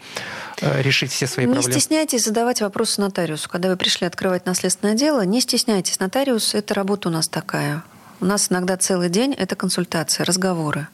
решить 0.60 1.10
все 1.10 1.26
свои 1.26 1.46
не 1.46 1.52
проблемы. 1.52 1.74
Не 1.74 1.80
стесняйтесь 1.80 2.24
задавать 2.24 2.60
вопросы 2.60 3.00
нотариусу. 3.00 3.48
Когда 3.48 3.68
вы 3.68 3.76
пришли 3.76 4.06
открывать 4.06 4.46
наследственное 4.46 4.94
дело, 4.94 5.24
не 5.24 5.40
стесняйтесь. 5.40 5.98
Нотариус– 5.98 6.54
это 6.56 6.74
работа 6.74 7.08
у 7.08 7.12
нас 7.12 7.28
такая. 7.28 7.82
У 8.24 8.26
нас 8.26 8.50
иногда 8.50 8.78
целый 8.78 9.10
день– 9.10 9.34
это 9.38 9.54
консультации, 9.54 10.22
разговоры, 10.22 10.88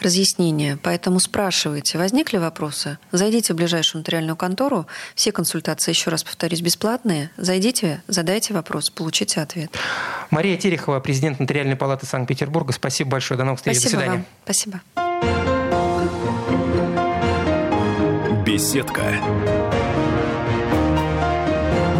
разъяснения. 0.00 0.76
Поэтому 0.82 1.20
спрашивайте, 1.20 1.96
возникли 1.96 2.38
вопросы? 2.38 2.98
Зайдите 3.12 3.52
в 3.52 3.56
ближайшую 3.56 4.00
нотариальную 4.00 4.34
контору. 4.34 4.88
Все 5.14 5.30
консультации, 5.30 5.92
еще 5.92 6.10
раз 6.10 6.24
повторюсь, 6.24 6.60
бесплатные. 6.60 7.30
Зайдите, 7.36 8.02
задайте 8.08 8.52
вопрос, 8.52 8.90
получите 8.90 9.40
ответ. 9.40 9.70
Мария 10.30 10.56
Терехова, 10.56 10.98
президент 10.98 11.38
Нотариальной 11.38 11.76
палаты 11.76 12.04
Санкт-Петербурга. 12.04 12.72
Спасибо 12.72 13.10
большое. 13.10 13.38
До 13.38 13.44
новых 13.44 13.60
встреч. 13.60 13.78
Спасибо 13.78 14.02
До 14.02 14.02
свидания. 14.02 14.24
Вам. 14.24 14.26
Спасибо. 14.42 14.80
Беседка. 18.44 19.02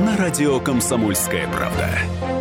На 0.04 0.16
радио 0.16 0.58
«Комсомольская 0.58 1.46
правда». 1.52 2.31